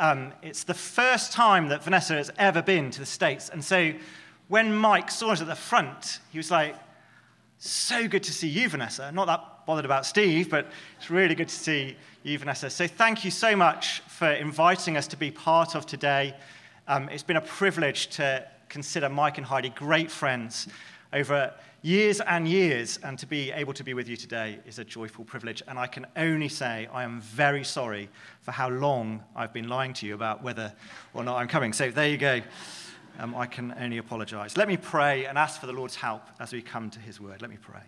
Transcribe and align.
um, 0.00 0.32
it's 0.40 0.64
the 0.64 0.74
first 0.74 1.30
time 1.30 1.68
that 1.68 1.84
Vanessa 1.84 2.14
has 2.14 2.32
ever 2.38 2.62
been 2.62 2.90
to 2.90 3.00
the 3.00 3.06
States. 3.06 3.50
And 3.50 3.62
so 3.62 3.92
when 4.48 4.74
Mike 4.74 5.10
saw 5.10 5.30
us 5.30 5.42
at 5.42 5.46
the 5.46 5.54
front, 5.54 6.20
he 6.32 6.38
was 6.38 6.50
like, 6.50 6.74
So 7.58 8.08
good 8.08 8.22
to 8.22 8.32
see 8.32 8.48
you, 8.48 8.70
Vanessa. 8.70 9.12
Not 9.12 9.26
that 9.26 9.66
bothered 9.66 9.84
about 9.84 10.06
Steve, 10.06 10.48
but 10.48 10.66
it's 10.96 11.10
really 11.10 11.34
good 11.34 11.50
to 11.50 11.54
see 11.54 11.96
you, 12.22 12.38
Vanessa. 12.38 12.70
So 12.70 12.86
thank 12.86 13.26
you 13.26 13.30
so 13.30 13.54
much 13.54 14.00
for 14.08 14.30
inviting 14.32 14.96
us 14.96 15.06
to 15.08 15.18
be 15.18 15.30
part 15.30 15.76
of 15.76 15.84
today. 15.84 16.34
Um, 16.88 17.10
it's 17.10 17.22
been 17.22 17.36
a 17.36 17.42
privilege 17.42 18.08
to 18.16 18.46
consider 18.70 19.10
Mike 19.10 19.36
and 19.36 19.46
Heidi 19.46 19.68
great 19.68 20.10
friends 20.10 20.66
over 21.12 21.52
years 21.82 22.20
and 22.20 22.46
years, 22.46 22.98
and 23.02 23.18
to 23.18 23.26
be 23.26 23.50
able 23.52 23.72
to 23.72 23.84
be 23.84 23.94
with 23.94 24.08
you 24.08 24.16
today 24.16 24.58
is 24.66 24.78
a 24.78 24.84
joyful 24.84 25.24
privilege. 25.24 25.62
And 25.66 25.78
I 25.78 25.86
can 25.86 26.06
only 26.16 26.48
say 26.48 26.88
I 26.92 27.04
am 27.04 27.20
very 27.20 27.64
sorry 27.64 28.08
for 28.42 28.52
how 28.52 28.68
long 28.68 29.22
I've 29.34 29.52
been 29.52 29.68
lying 29.68 29.94
to 29.94 30.06
you 30.06 30.14
about 30.14 30.42
whether 30.42 30.72
or 31.14 31.24
not 31.24 31.38
I'm 31.38 31.48
coming. 31.48 31.72
So 31.72 31.90
there 31.90 32.08
you 32.08 32.18
go. 32.18 32.40
Um, 33.18 33.34
I 33.34 33.46
can 33.46 33.74
only 33.78 33.98
apologize. 33.98 34.56
Let 34.56 34.68
me 34.68 34.76
pray 34.76 35.26
and 35.26 35.36
ask 35.36 35.60
for 35.60 35.66
the 35.66 35.72
Lord's 35.72 35.96
help 35.96 36.22
as 36.38 36.52
we 36.52 36.62
come 36.62 36.90
to 36.90 37.00
his 37.00 37.20
word. 37.20 37.42
Let 37.42 37.50
me 37.50 37.58
pray. 37.60 37.82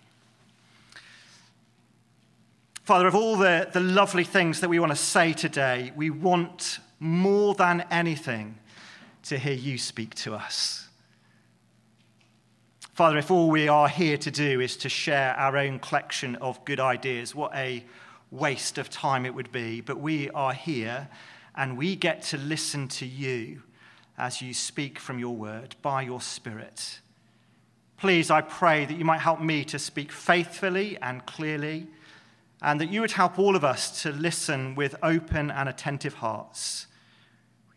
Father, 2.85 3.07
of 3.07 3.15
all 3.15 3.37
the, 3.37 3.69
the 3.73 3.81
lovely 3.81 4.25
things 4.25 4.61
that 4.61 4.69
we 4.69 4.81
want 4.81 4.91
to 4.91 4.97
say 4.97 5.33
today, 5.33 5.93
we 5.95 6.11
want 6.11 6.81
more 6.99 7.55
than 7.55 7.85
anything 7.91 8.59
to 9.23 9.39
hear 9.39 9.55
you 9.55 9.79
speak 9.79 10.15
to 10.17 10.35
us. 10.35 10.89
Father, 13.03 13.19
if 13.19 13.33
all 13.33 13.51
we 13.51 13.67
are 13.67 13.89
here 13.89 14.17
to 14.17 14.31
do 14.31 14.61
is 14.61 14.77
to 14.77 14.89
share 14.89 15.35
our 15.35 15.57
own 15.57 15.81
collection 15.81 16.37
of 16.37 16.65
good 16.65 16.79
ideas, 16.79 17.35
what 17.35 17.53
a 17.53 17.85
waste 18.31 18.79
of 18.79 18.89
time 18.91 19.27
it 19.27 19.35
would 19.35 19.51
be. 19.51 19.81
But 19.81 19.99
we 19.99 20.31
are 20.31 20.53
here 20.53 21.09
and 21.57 21.77
we 21.77 21.97
get 21.97 22.23
to 22.23 22.39
listen 22.39 22.87
to 22.87 23.05
you 23.05 23.65
as 24.17 24.41
you 24.41 24.55
speak 24.55 25.01
from 25.01 25.19
your 25.19 25.35
word 25.35 25.75
by 25.83 26.03
your 26.03 26.21
Spirit. 26.21 27.01
Please, 27.97 28.31
I 28.31 28.41
pray 28.41 28.85
that 28.85 28.97
you 28.97 29.05
might 29.05 29.19
help 29.19 29.41
me 29.41 29.65
to 29.65 29.81
speak 29.81 30.13
faithfully 30.13 30.97
and 31.03 31.27
clearly, 31.27 31.89
and 32.63 32.81
that 32.81 32.93
you 32.93 33.01
would 33.01 33.11
help 33.11 33.37
all 33.37 33.57
of 33.57 33.65
us 33.65 34.01
to 34.03 34.13
listen 34.13 34.77
with 34.77 34.95
open 35.03 35.51
and 35.51 35.69
attentive 35.69 36.15
hearts. 36.15 36.87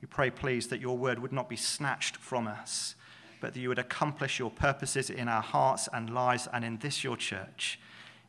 We 0.02 0.08
pray, 0.08 0.30
please, 0.30 0.68
that 0.68 0.82
your 0.82 0.96
word 0.96 1.18
would 1.18 1.34
not 1.34 1.50
be 1.50 1.56
snatched 1.56 2.16
from 2.16 2.46
us 2.46 2.94
but 3.42 3.54
that 3.54 3.60
you 3.60 3.70
would 3.70 3.80
accomplish 3.80 4.40
your 4.40 4.52
purposes 4.52 5.10
in 5.10 5.28
our 5.28 5.42
hearts 5.42 5.88
and 5.94 6.10
lives 6.14 6.48
and 6.52 6.64
in 6.64 6.78
this 6.78 7.04
your 7.04 7.18
church. 7.18 7.80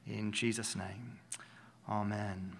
In 0.06 0.32
Jesus' 0.32 0.76
name, 0.76 1.18
amen. 1.88 2.56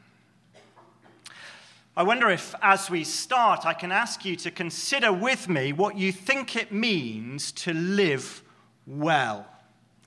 I 1.96 2.02
wonder 2.02 2.28
if, 2.28 2.54
as 2.60 2.90
we 2.90 3.04
start, 3.04 3.64
I 3.64 3.72
can 3.72 3.90
ask 3.90 4.24
you 4.24 4.36
to 4.36 4.50
consider 4.50 5.12
with 5.12 5.48
me 5.48 5.72
what 5.72 5.96
you 5.96 6.12
think 6.12 6.54
it 6.54 6.70
means 6.70 7.52
to 7.52 7.72
live 7.72 8.42
well. 8.86 9.46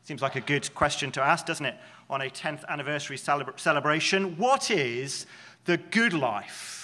Seems 0.03 0.21
like 0.21 0.35
a 0.35 0.41
good 0.41 0.73
question 0.75 1.11
to 1.13 1.21
ask, 1.21 1.45
doesn't 1.45 1.65
it, 1.65 1.75
on 2.09 2.21
a 2.21 2.29
10th 2.29 2.63
anniversary 2.67 3.17
celebration? 3.17 4.37
What 4.37 4.69
is 4.69 5.25
the 5.65 5.77
good 5.77 6.13
life? 6.13 6.78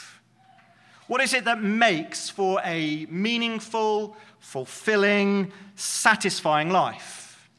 What 1.08 1.22
is 1.22 1.34
it 1.34 1.46
that 1.46 1.62
makes 1.62 2.30
for 2.30 2.60
a 2.64 3.06
meaningful, 3.10 4.18
fulfilling, 4.40 5.52
satisfying 5.76 6.72
life? 6.72 7.50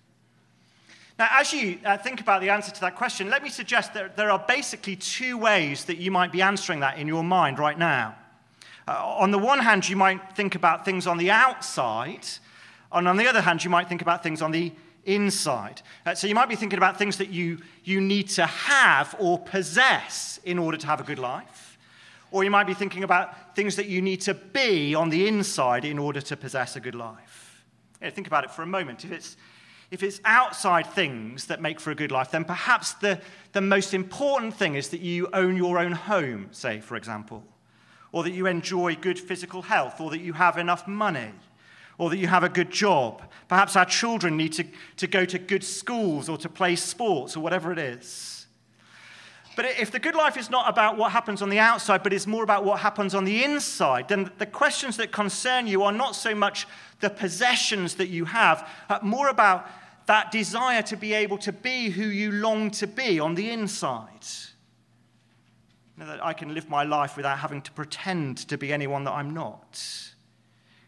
Now, 1.19 1.29
as 1.31 1.53
you 1.53 1.79
uh, 1.85 1.97
think 1.97 2.21
about 2.21 2.43
the 2.43 2.51
answer 2.51 2.71
to 2.73 2.81
that 2.83 2.97
question, 2.97 3.31
let 3.31 3.43
me 3.43 3.49
suggest 3.49 3.95
that 3.95 4.17
there 4.17 4.31
are 4.31 4.45
basically 4.47 4.97
two 4.97 5.39
ways 5.39 5.85
that 5.85 5.97
you 5.97 6.11
might 6.11 6.31
be 6.31 6.43
answering 6.43 6.81
that 6.81 6.99
in 6.99 7.09
your 7.09 7.25
mind 7.25 7.59
right 7.59 7.79
now. 7.79 8.15
Uh, 8.87 8.93
on 9.19 9.31
the 9.31 9.39
one 9.39 9.61
hand, 9.61 9.89
you 9.89 9.97
might 9.97 10.37
think 10.37 10.55
about 10.55 10.85
things 10.85 11.07
on 11.07 11.17
the 11.17 11.31
outside, 11.31 12.27
and 12.93 13.09
on 13.09 13.17
the 13.17 13.27
other 13.27 13.41
hand, 13.41 13.65
you 13.65 13.71
might 13.71 13.89
think 13.89 14.03
about 14.03 14.23
things 14.23 14.43
on 14.43 14.51
the 14.51 14.73
inside. 15.07 15.81
Uh, 16.05 16.15
so 16.15 16.27
you 16.27 16.35
might 16.35 16.49
be 16.49 16.57
thinking 16.57 16.79
about 16.79 16.99
things 16.99 17.17
that 17.17 17.31
you, 17.31 17.59
you 17.85 18.01
need 18.01 18.29
to 18.29 18.45
have 18.45 19.17
or 19.19 19.39
possess 19.39 20.39
in 20.45 20.59
order 20.59 20.77
to 20.77 20.87
have 20.87 21.01
a 21.01 21.05
good 21.05 21.19
life. 21.19 21.66
Or 22.31 22.45
you 22.45 22.51
might 22.51 22.67
be 22.67 22.75
thinking 22.75 23.05
about 23.05 23.55
things 23.55 23.77
that 23.77 23.87
you 23.87 24.03
need 24.03 24.21
to 24.23 24.35
be 24.35 24.95
on 24.95 25.11
the 25.11 25.29
inside 25.29 25.85
in 25.85 25.99
order 25.99 26.21
to 26.21 26.37
possess 26.37 26.77
a 26.77 26.81
good 26.81 26.95
life. 26.95 27.65
Yeah, 28.03 28.11
think 28.11 28.27
about 28.27 28.45
it 28.45 28.51
for 28.51 28.63
a 28.63 28.67
moment. 28.67 29.05
If 29.05 29.13
it's, 29.13 29.37
if 29.91 30.03
it's 30.03 30.21
outside 30.25 30.87
things 30.87 31.47
that 31.47 31.63
make 31.63 31.81
for 31.81 31.91
a 31.91 31.95
good 31.95 32.11
life, 32.11 32.31
then 32.31 32.45
perhaps 32.45 32.95
the, 32.95 33.21
the 33.53 33.61
most 33.61 33.95
important 33.95 34.55
thing 34.55 34.75
is 34.75 34.89
that 34.89 35.01
you 35.01 35.29
own 35.33 35.57
your 35.57 35.79
own 35.79 35.93
home, 35.93 36.49
say, 36.51 36.81
for 36.81 36.97
example, 36.97 37.45
or 38.13 38.23
that 38.25 38.33
you 38.33 38.47
enjoy 38.47 38.97
good 38.97 39.19
physical 39.19 39.63
health, 39.63 40.01
or 40.01 40.11
that 40.11 40.21
you 40.21 40.33
have 40.33 40.59
enough 40.59 40.89
money, 40.89 41.33
or 41.99 42.11
that 42.11 42.19
you 42.19 42.27
have 42.27 42.45
a 42.45 42.49
good 42.49 42.71
job. 42.71 43.23
Perhaps 43.49 43.77
our 43.77 43.85
children 43.85 44.37
need 44.37 44.53
to, 44.55 44.65
to 44.97 45.07
go 45.07 45.25
to 45.25 45.39
good 45.39 45.65
schools 45.65 46.29
or 46.29 46.37
to 46.39 46.49
play 46.49 46.77
sports 46.77 47.37
or 47.37 47.41
whatever 47.41 47.73
it 47.73 47.79
is. 47.79 48.36
But 49.57 49.65
if 49.65 49.91
the 49.91 49.99
good 49.99 50.15
life 50.15 50.37
is 50.37 50.51
not 50.51 50.69
about 50.69 50.99
what 50.99 51.13
happens 51.13 51.41
on 51.41 51.49
the 51.49 51.59
outside, 51.59 52.03
but 52.03 52.13
is 52.13 52.27
more 52.27 52.45
about 52.45 52.63
what 52.63 52.81
happens 52.81 53.15
on 53.15 53.25
the 53.25 53.43
inside, 53.43 54.09
then 54.09 54.31
the 54.37 54.45
questions 54.45 54.99
that 54.99 55.11
concern 55.11 55.67
you 55.67 55.83
are 55.83 55.93
not 55.93 56.15
so 56.15 56.35
much 56.35 56.69
the 57.01 57.09
possessions 57.09 57.95
that 57.95 58.09
you 58.09 58.27
have, 58.27 58.69
but 58.87 59.03
more 59.03 59.29
about 59.29 59.67
that 60.05 60.31
desire 60.31 60.83
to 60.83 60.97
be 60.97 61.15
able 61.15 61.39
to 61.39 61.53
be 61.53 61.89
who 61.89 62.05
you 62.05 62.33
long 62.33 62.71
to 62.73 62.87
be 62.87 63.19
on 63.19 63.35
the 63.35 63.51
inside. 63.51 64.27
You 65.97 66.05
know, 66.05 66.07
that 66.07 66.25
I 66.25 66.35
can 66.35 66.53
live 66.53 66.69
my 66.69 66.85
life 66.85 67.17
without 67.17 67.39
having 67.39 67.63
to 67.63 67.73
pretend 67.73 68.37
to 68.49 68.59
be 68.59 68.75
anyone 68.75 69.05
that 69.05 69.13
I'm 69.13 69.33
not. 69.33 69.81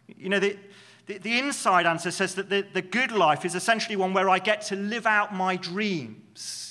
You 0.06 0.28
know, 0.28 0.38
the, 0.38 0.58
the, 1.06 1.16
the 1.16 1.38
inside 1.38 1.86
answer 1.86 2.10
says 2.10 2.34
that 2.34 2.50
the, 2.50 2.66
the 2.74 2.82
good 2.82 3.12
life 3.12 3.46
is 3.46 3.54
essentially 3.54 3.96
one 3.96 4.12
where 4.12 4.28
I 4.28 4.38
get 4.38 4.60
to 4.66 4.76
live 4.76 5.06
out 5.06 5.34
my 5.34 5.56
dreams 5.56 6.67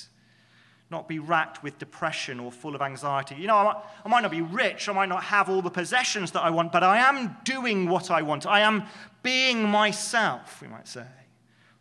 not 0.90 1.06
be 1.06 1.18
racked 1.18 1.62
with 1.62 1.78
depression 1.78 2.40
or 2.40 2.50
full 2.50 2.74
of 2.74 2.80
anxiety. 2.80 3.34
You 3.34 3.46
know, 3.46 3.56
I 3.56 3.64
might, 3.64 3.76
I 4.04 4.08
might, 4.08 4.20
not 4.20 4.30
be 4.30 4.40
rich, 4.40 4.88
I 4.88 4.92
might 4.92 5.08
not 5.08 5.22
have 5.24 5.48
all 5.48 5.60
the 5.60 5.70
possessions 5.70 6.30
that 6.32 6.42
I 6.42 6.50
want, 6.50 6.72
but 6.72 6.82
I 6.82 6.98
am 6.98 7.36
doing 7.44 7.88
what 7.88 8.10
I 8.10 8.22
want. 8.22 8.46
I 8.46 8.60
am 8.60 8.84
being 9.22 9.68
myself, 9.68 10.62
we 10.62 10.68
might 10.68 10.88
say, 10.88 11.06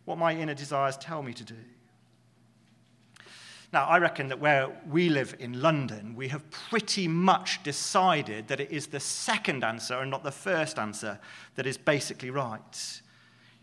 what 0.06 0.18
my 0.18 0.36
inner 0.36 0.54
desires 0.54 0.98
tell 0.98 1.24
me 1.24 1.34
to 1.34 1.44
do. 1.44 1.56
Now, 3.74 3.86
I 3.86 3.98
reckon 4.00 4.30
that 4.30 4.40
where 4.40 4.70
we 4.90 5.10
live 5.10 5.36
in 5.40 5.62
London, 5.62 6.16
we 6.16 6.30
have 6.30 6.50
pretty 6.52 7.08
much 7.08 7.62
decided 7.64 8.48
that 8.48 8.62
it 8.62 8.72
is 8.72 8.88
the 8.88 9.00
second 9.00 9.64
answer 9.64 9.96
and 9.96 10.10
not 10.10 10.24
the 10.24 10.32
first 10.32 10.80
answer 10.80 11.20
that 11.56 11.66
is 11.66 11.78
basically 11.78 12.30
right. 12.30 13.02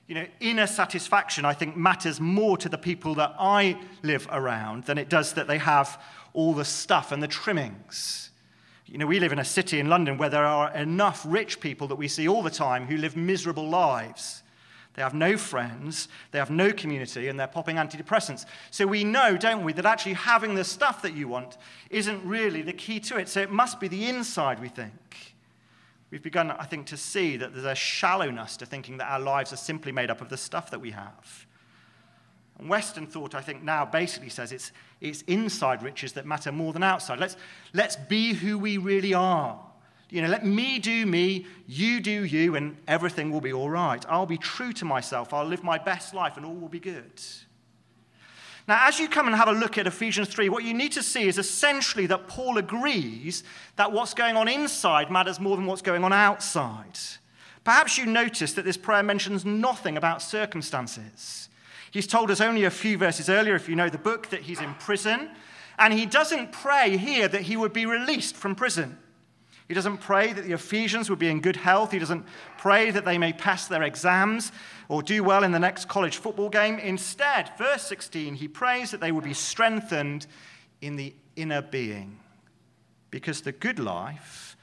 You 0.06 0.14
know, 0.16 0.26
inner 0.40 0.66
satisfaction, 0.66 1.44
I 1.44 1.54
think, 1.54 1.76
matters 1.76 2.20
more 2.20 2.58
to 2.58 2.68
the 2.68 2.76
people 2.76 3.14
that 3.14 3.34
I 3.38 3.78
live 4.02 4.28
around 4.30 4.84
than 4.84 4.98
it 4.98 5.08
does 5.08 5.32
that 5.34 5.46
they 5.46 5.58
have 5.58 6.00
all 6.34 6.52
the 6.52 6.64
stuff 6.64 7.10
and 7.10 7.22
the 7.22 7.28
trimmings. 7.28 8.30
You 8.86 8.98
know, 8.98 9.06
we 9.06 9.18
live 9.18 9.32
in 9.32 9.38
a 9.38 9.44
city 9.44 9.80
in 9.80 9.88
London 9.88 10.18
where 10.18 10.28
there 10.28 10.44
are 10.44 10.74
enough 10.74 11.24
rich 11.26 11.58
people 11.58 11.88
that 11.88 11.96
we 11.96 12.06
see 12.06 12.28
all 12.28 12.42
the 12.42 12.50
time 12.50 12.86
who 12.86 12.96
live 12.98 13.16
miserable 13.16 13.68
lives. 13.68 14.42
They 14.92 15.02
have 15.02 15.14
no 15.14 15.36
friends, 15.36 16.08
they 16.30 16.38
have 16.38 16.50
no 16.50 16.72
community, 16.72 17.28
and 17.28 17.40
they're 17.40 17.48
popping 17.48 17.76
antidepressants. 17.76 18.46
So 18.70 18.86
we 18.86 19.02
know, 19.02 19.36
don't 19.36 19.64
we, 19.64 19.72
that 19.72 19.86
actually 19.86 20.12
having 20.12 20.54
the 20.54 20.64
stuff 20.64 21.02
that 21.02 21.14
you 21.14 21.26
want 21.28 21.56
isn't 21.90 22.24
really 22.24 22.62
the 22.62 22.72
key 22.72 23.00
to 23.00 23.16
it. 23.16 23.28
So 23.28 23.40
it 23.40 23.50
must 23.50 23.80
be 23.80 23.88
the 23.88 24.06
inside, 24.06 24.60
we 24.60 24.68
think. 24.68 25.33
We've 26.14 26.22
begun, 26.22 26.52
I 26.52 26.62
think, 26.62 26.86
to 26.86 26.96
see 26.96 27.36
that 27.38 27.52
there's 27.52 27.64
a 27.64 27.74
shallowness 27.74 28.56
to 28.58 28.66
thinking 28.66 28.98
that 28.98 29.10
our 29.10 29.18
lives 29.18 29.52
are 29.52 29.56
simply 29.56 29.90
made 29.90 30.10
up 30.10 30.20
of 30.20 30.28
the 30.28 30.36
stuff 30.36 30.70
that 30.70 30.80
we 30.80 30.92
have. 30.92 31.46
And 32.56 32.68
Western 32.68 33.08
thought, 33.08 33.34
I 33.34 33.40
think, 33.40 33.64
now 33.64 33.84
basically 33.84 34.28
says 34.28 34.52
it's, 34.52 34.70
it's 35.00 35.22
inside 35.22 35.82
riches 35.82 36.12
that 36.12 36.24
matter 36.24 36.52
more 36.52 36.72
than 36.72 36.84
outside. 36.84 37.18
Let's, 37.18 37.36
let's 37.72 37.96
be 37.96 38.32
who 38.32 38.60
we 38.60 38.78
really 38.78 39.12
are. 39.12 39.60
You 40.08 40.22
know, 40.22 40.28
let 40.28 40.46
me 40.46 40.78
do 40.78 41.04
me, 41.04 41.46
you 41.66 41.98
do 41.98 42.24
you, 42.24 42.54
and 42.54 42.76
everything 42.86 43.32
will 43.32 43.40
be 43.40 43.52
all 43.52 43.68
right. 43.68 44.06
I'll 44.08 44.24
be 44.24 44.38
true 44.38 44.72
to 44.74 44.84
myself. 44.84 45.34
I'll 45.34 45.44
live 45.44 45.64
my 45.64 45.78
best 45.78 46.14
life, 46.14 46.36
and 46.36 46.46
all 46.46 46.54
will 46.54 46.68
be 46.68 46.78
good. 46.78 47.20
Now, 48.66 48.88
as 48.88 48.98
you 48.98 49.08
come 49.08 49.26
and 49.26 49.36
have 49.36 49.48
a 49.48 49.52
look 49.52 49.76
at 49.76 49.86
Ephesians 49.86 50.28
3, 50.28 50.48
what 50.48 50.64
you 50.64 50.72
need 50.72 50.92
to 50.92 51.02
see 51.02 51.28
is 51.28 51.36
essentially 51.36 52.06
that 52.06 52.28
Paul 52.28 52.56
agrees 52.56 53.44
that 53.76 53.92
what's 53.92 54.14
going 54.14 54.36
on 54.36 54.48
inside 54.48 55.10
matters 55.10 55.38
more 55.38 55.56
than 55.56 55.66
what's 55.66 55.82
going 55.82 56.02
on 56.02 56.14
outside. 56.14 56.98
Perhaps 57.62 57.98
you 57.98 58.06
notice 58.06 58.54
that 58.54 58.64
this 58.64 58.78
prayer 58.78 59.02
mentions 59.02 59.44
nothing 59.44 59.98
about 59.98 60.22
circumstances. 60.22 61.50
He's 61.90 62.06
told 62.06 62.30
us 62.30 62.40
only 62.40 62.64
a 62.64 62.70
few 62.70 62.96
verses 62.96 63.28
earlier, 63.28 63.54
if 63.54 63.68
you 63.68 63.76
know 63.76 63.90
the 63.90 63.98
book, 63.98 64.30
that 64.30 64.42
he's 64.42 64.60
in 64.60 64.74
prison. 64.74 65.30
And 65.78 65.92
he 65.92 66.06
doesn't 66.06 66.52
pray 66.52 66.96
here 66.96 67.28
that 67.28 67.42
he 67.42 67.56
would 67.56 67.72
be 67.72 67.84
released 67.84 68.34
from 68.34 68.54
prison. 68.54 68.98
He 69.68 69.74
doesn't 69.74 69.98
pray 69.98 70.32
that 70.32 70.44
the 70.44 70.52
Ephesians 70.52 71.08
would 71.08 71.18
be 71.18 71.28
in 71.28 71.40
good 71.40 71.56
health. 71.56 71.92
He 71.92 71.98
doesn't 71.98 72.26
pray 72.58 72.90
that 72.90 73.04
they 73.04 73.16
may 73.16 73.32
pass 73.32 73.66
their 73.66 73.82
exams 73.82 74.52
or 74.88 75.02
do 75.02 75.22
well 75.22 75.44
in 75.44 75.52
the 75.52 75.58
next 75.58 75.88
college 75.88 76.16
football 76.16 76.48
game. 76.48 76.78
Instead, 76.78 77.50
verse 77.58 77.82
16, 77.82 78.34
he 78.34 78.48
prays 78.48 78.90
that 78.90 79.00
they 79.00 79.12
would 79.12 79.24
be 79.24 79.34
strengthened 79.34 80.26
in 80.80 80.96
the 80.96 81.14
inner 81.36 81.62
being. 81.62 82.18
Because 83.10 83.42
the 83.42 83.52
good 83.52 83.78
life 83.78 84.54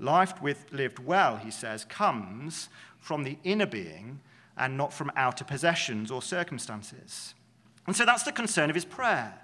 Life 0.00 0.40
with, 0.40 0.64
lived 0.72 0.98
well, 0.98 1.36
he 1.36 1.50
says, 1.50 1.84
comes 1.84 2.70
from 2.98 3.22
the 3.22 3.36
inner 3.44 3.66
being 3.66 4.20
and 4.56 4.76
not 4.76 4.92
from 4.92 5.12
outer 5.14 5.44
possessions 5.44 6.10
or 6.10 6.22
circumstances. 6.22 7.34
And 7.86 7.94
so 7.94 8.06
that's 8.06 8.22
the 8.22 8.32
concern 8.32 8.70
of 8.70 8.74
his 8.74 8.86
prayer. 8.86 9.38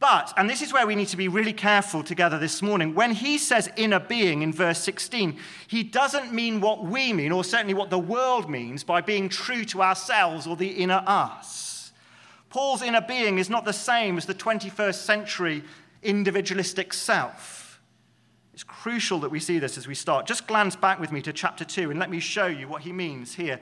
But, 0.00 0.32
and 0.38 0.48
this 0.48 0.62
is 0.62 0.72
where 0.72 0.86
we 0.86 0.94
need 0.94 1.08
to 1.08 1.16
be 1.18 1.28
really 1.28 1.52
careful 1.52 2.02
together 2.02 2.38
this 2.38 2.62
morning, 2.62 2.94
when 2.94 3.12
he 3.12 3.36
says 3.36 3.70
inner 3.76 4.00
being 4.00 4.40
in 4.40 4.50
verse 4.50 4.78
16, 4.78 5.38
he 5.68 5.82
doesn't 5.82 6.32
mean 6.32 6.62
what 6.62 6.82
we 6.82 7.12
mean, 7.12 7.32
or 7.32 7.44
certainly 7.44 7.74
what 7.74 7.90
the 7.90 7.98
world 7.98 8.48
means, 8.48 8.82
by 8.82 9.02
being 9.02 9.28
true 9.28 9.62
to 9.66 9.82
ourselves 9.82 10.46
or 10.46 10.56
the 10.56 10.70
inner 10.70 11.04
us. 11.06 11.92
Paul's 12.48 12.80
inner 12.80 13.02
being 13.02 13.36
is 13.36 13.50
not 13.50 13.66
the 13.66 13.74
same 13.74 14.16
as 14.16 14.24
the 14.24 14.34
21st 14.34 14.94
century 14.94 15.62
individualistic 16.02 16.94
self. 16.94 17.80
It's 18.54 18.64
crucial 18.64 19.20
that 19.20 19.30
we 19.30 19.38
see 19.38 19.58
this 19.58 19.76
as 19.76 19.86
we 19.86 19.94
start. 19.94 20.26
Just 20.26 20.46
glance 20.46 20.76
back 20.76 20.98
with 20.98 21.12
me 21.12 21.20
to 21.22 21.32
chapter 21.32 21.64
2 21.64 21.90
and 21.90 22.00
let 22.00 22.10
me 22.10 22.20
show 22.20 22.46
you 22.46 22.68
what 22.68 22.82
he 22.82 22.92
means 22.92 23.34
here. 23.34 23.60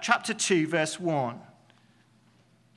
Chapter 0.00 0.34
2, 0.34 0.68
verse 0.68 1.00
1. 1.00 1.40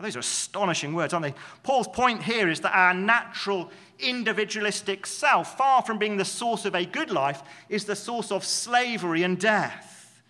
Those 0.00 0.14
are 0.14 0.20
astonishing 0.20 0.94
words, 0.94 1.12
aren't 1.12 1.26
they? 1.26 1.34
Paul's 1.64 1.88
point 1.88 2.22
here 2.22 2.48
is 2.48 2.60
that 2.60 2.76
our 2.76 2.94
natural 2.94 3.70
individualistic 3.98 5.06
self, 5.06 5.56
far 5.56 5.82
from 5.82 5.98
being 5.98 6.16
the 6.16 6.24
source 6.24 6.64
of 6.64 6.76
a 6.76 6.84
good 6.84 7.10
life, 7.10 7.42
is 7.68 7.84
the 7.84 7.96
source 7.96 8.30
of 8.30 8.44
slavery 8.44 9.24
and 9.24 9.38
death. 9.40 10.22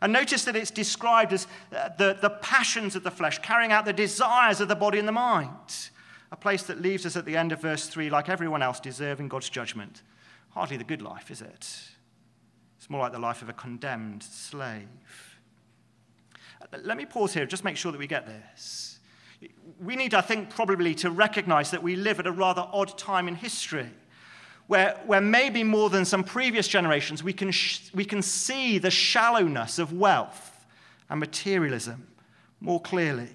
And 0.00 0.12
notice 0.12 0.44
that 0.44 0.56
it's 0.56 0.70
described 0.70 1.32
as 1.32 1.46
uh, 1.76 1.90
the, 1.98 2.16
the 2.20 2.30
passions 2.30 2.96
of 2.96 3.04
the 3.04 3.10
flesh, 3.10 3.38
carrying 3.40 3.70
out 3.70 3.84
the 3.84 3.92
desires 3.92 4.60
of 4.60 4.68
the 4.68 4.74
body 4.74 4.98
and 4.98 5.06
the 5.06 5.12
mind. 5.12 5.90
A 6.32 6.36
place 6.36 6.62
that 6.64 6.80
leaves 6.80 7.04
us 7.04 7.14
at 7.14 7.26
the 7.26 7.36
end 7.36 7.52
of 7.52 7.60
verse 7.60 7.86
3 7.86 8.08
like 8.08 8.30
everyone 8.30 8.62
else, 8.62 8.80
deserving 8.80 9.28
God's 9.28 9.50
judgment. 9.50 10.02
Hardly 10.50 10.78
the 10.78 10.84
good 10.84 11.02
life, 11.02 11.30
is 11.30 11.42
it? 11.42 11.68
It's 12.78 12.88
more 12.88 13.00
like 13.00 13.12
the 13.12 13.18
life 13.18 13.42
of 13.42 13.50
a 13.50 13.52
condemned 13.52 14.22
slave. 14.22 14.88
Uh, 16.60 16.78
let 16.82 16.96
me 16.96 17.04
pause 17.04 17.34
here, 17.34 17.44
just 17.44 17.62
make 17.62 17.76
sure 17.76 17.92
that 17.92 17.98
we 17.98 18.06
get 18.06 18.26
this 18.26 18.91
we 19.80 19.96
need, 19.96 20.14
I 20.14 20.20
think, 20.20 20.50
probably 20.50 20.94
to 20.96 21.10
recognize 21.10 21.70
that 21.72 21.82
we 21.82 21.96
live 21.96 22.20
at 22.20 22.26
a 22.26 22.32
rather 22.32 22.66
odd 22.72 22.96
time 22.96 23.28
in 23.28 23.34
history. 23.34 23.90
Where, 24.68 24.98
where 25.06 25.20
maybe 25.20 25.64
more 25.64 25.90
than 25.90 26.04
some 26.04 26.22
previous 26.24 26.68
generations, 26.68 27.22
we 27.22 27.32
can, 27.32 27.50
sh- 27.50 27.90
we 27.92 28.04
can 28.04 28.22
see 28.22 28.78
the 28.78 28.90
shallowness 28.90 29.78
of 29.78 29.92
wealth 29.92 30.66
and 31.10 31.20
materialism 31.20 32.06
more 32.60 32.80
clearly. 32.80 33.28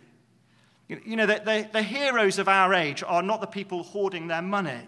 You 0.87 1.17
know, 1.17 1.25
the, 1.25 1.41
the, 1.43 1.69
the 1.73 1.83
heroes 1.83 2.39
of 2.39 2.47
our 2.47 2.73
age 2.73 3.03
are 3.05 3.21
not 3.21 3.41
the 3.41 3.47
people 3.47 3.83
hoarding 3.83 4.27
their 4.27 4.41
money, 4.41 4.87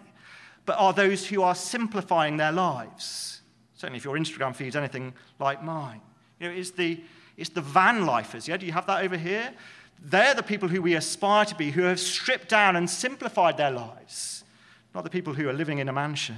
but 0.64 0.78
are 0.78 0.94
those 0.94 1.26
who 1.26 1.42
are 1.42 1.54
simplifying 1.54 2.38
their 2.38 2.52
lives. 2.52 3.42
Certainly, 3.74 3.98
if 3.98 4.04
your 4.04 4.16
Instagram 4.16 4.56
feed 4.56 4.68
is 4.68 4.76
anything 4.76 5.12
like 5.38 5.62
mine. 5.62 6.00
You 6.38 6.48
know, 6.48 6.54
it's 6.54 6.70
the, 6.70 7.02
it's 7.36 7.50
the 7.50 7.60
van 7.60 8.06
lifers. 8.06 8.48
Yeah? 8.48 8.56
Do 8.56 8.64
you 8.64 8.72
have 8.72 8.86
that 8.86 9.04
over 9.04 9.16
here? 9.16 9.52
They're 10.02 10.34
the 10.34 10.42
people 10.42 10.68
who 10.68 10.82
we 10.82 10.94
aspire 10.94 11.44
to 11.44 11.54
be, 11.54 11.70
who 11.70 11.82
have 11.82 12.00
stripped 12.00 12.48
down 12.48 12.76
and 12.76 12.88
simplified 12.88 13.56
their 13.56 13.70
lives, 13.70 14.44
not 14.94 15.04
the 15.04 15.10
people 15.10 15.34
who 15.34 15.48
are 15.48 15.52
living 15.52 15.78
in 15.78 15.88
a 15.88 15.92
mansion. 15.92 16.36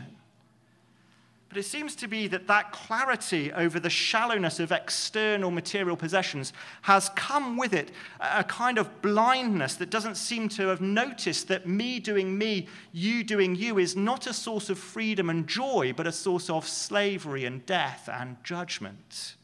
But 1.49 1.59
it 1.59 1.65
seems 1.65 1.95
to 1.97 2.09
be 2.09 2.29
that 2.29 2.47
that 2.47 2.73
clarity 2.73 3.53
over 3.53 3.79
the 3.79 3.91
shallowness 3.91 4.59
of 4.59 4.73
external 4.73 5.51
material 5.51 5.97
possessions 5.97 6.55
has 6.81 7.11
come 7.11 7.59
with 7.59 7.75
it 7.75 7.91
a 8.21 8.43
kind 8.43 8.79
of 8.79 9.03
blindness 9.03 9.75
that 9.75 9.91
doesn't 9.91 10.15
seem 10.15 10.49
to 10.49 10.69
have 10.69 10.81
noticed 10.81 11.49
that 11.49 11.67
me 11.67 12.01
doing 12.01 12.39
me, 12.39 12.69
you 12.93 13.23
doing 13.23 13.55
you, 13.55 13.79
is 13.79 13.95
not 13.95 14.27
a 14.27 14.33
source 14.33 14.71
of 14.71 14.79
freedom 14.79 15.29
and 15.29 15.47
joy, 15.47 15.93
but 15.95 16.07
a 16.07 16.13
source 16.13 16.49
of 16.49 16.67
slavery 16.67 17.45
and 17.45 17.67
death 17.67 18.09
and 18.11 18.43
judgment. 18.43 19.37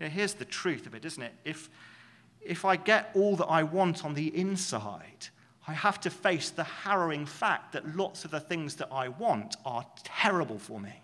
Know, 0.00 0.08
here's 0.08 0.34
the 0.34 0.46
truth 0.46 0.86
of 0.86 0.94
it, 0.94 1.04
isn't 1.04 1.22
it? 1.22 1.34
If, 1.44 1.68
if 2.40 2.64
I 2.64 2.76
get 2.76 3.10
all 3.14 3.36
that 3.36 3.46
I 3.46 3.62
want 3.62 4.04
on 4.04 4.14
the 4.14 4.34
inside, 4.36 5.28
I 5.68 5.72
have 5.72 6.00
to 6.00 6.10
face 6.10 6.50
the 6.50 6.64
harrowing 6.64 7.26
fact 7.26 7.72
that 7.72 7.96
lots 7.96 8.24
of 8.24 8.30
the 8.30 8.40
things 8.40 8.76
that 8.76 8.88
I 8.90 9.08
want 9.08 9.56
are 9.64 9.86
terrible 10.04 10.58
for 10.58 10.80
me. 10.80 11.02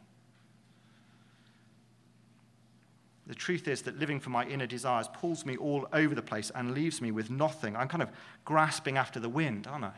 The 3.27 3.35
truth 3.35 3.67
is 3.67 3.83
that 3.83 3.99
living 3.99 4.21
for 4.21 4.31
my 4.31 4.47
inner 4.47 4.67
desires 4.67 5.09
pulls 5.13 5.45
me 5.45 5.57
all 5.57 5.89
over 5.93 6.15
the 6.15 6.23
place 6.23 6.51
and 6.55 6.75
leaves 6.75 7.01
me 7.01 7.11
with 7.11 7.29
nothing. 7.29 7.77
I'm 7.77 7.89
kind 7.89 8.03
of 8.03 8.11
grasping 8.45 8.97
after 8.97 9.19
the 9.19 9.29
wind, 9.29 9.67
aren't 9.67 9.85
I? 9.85 9.95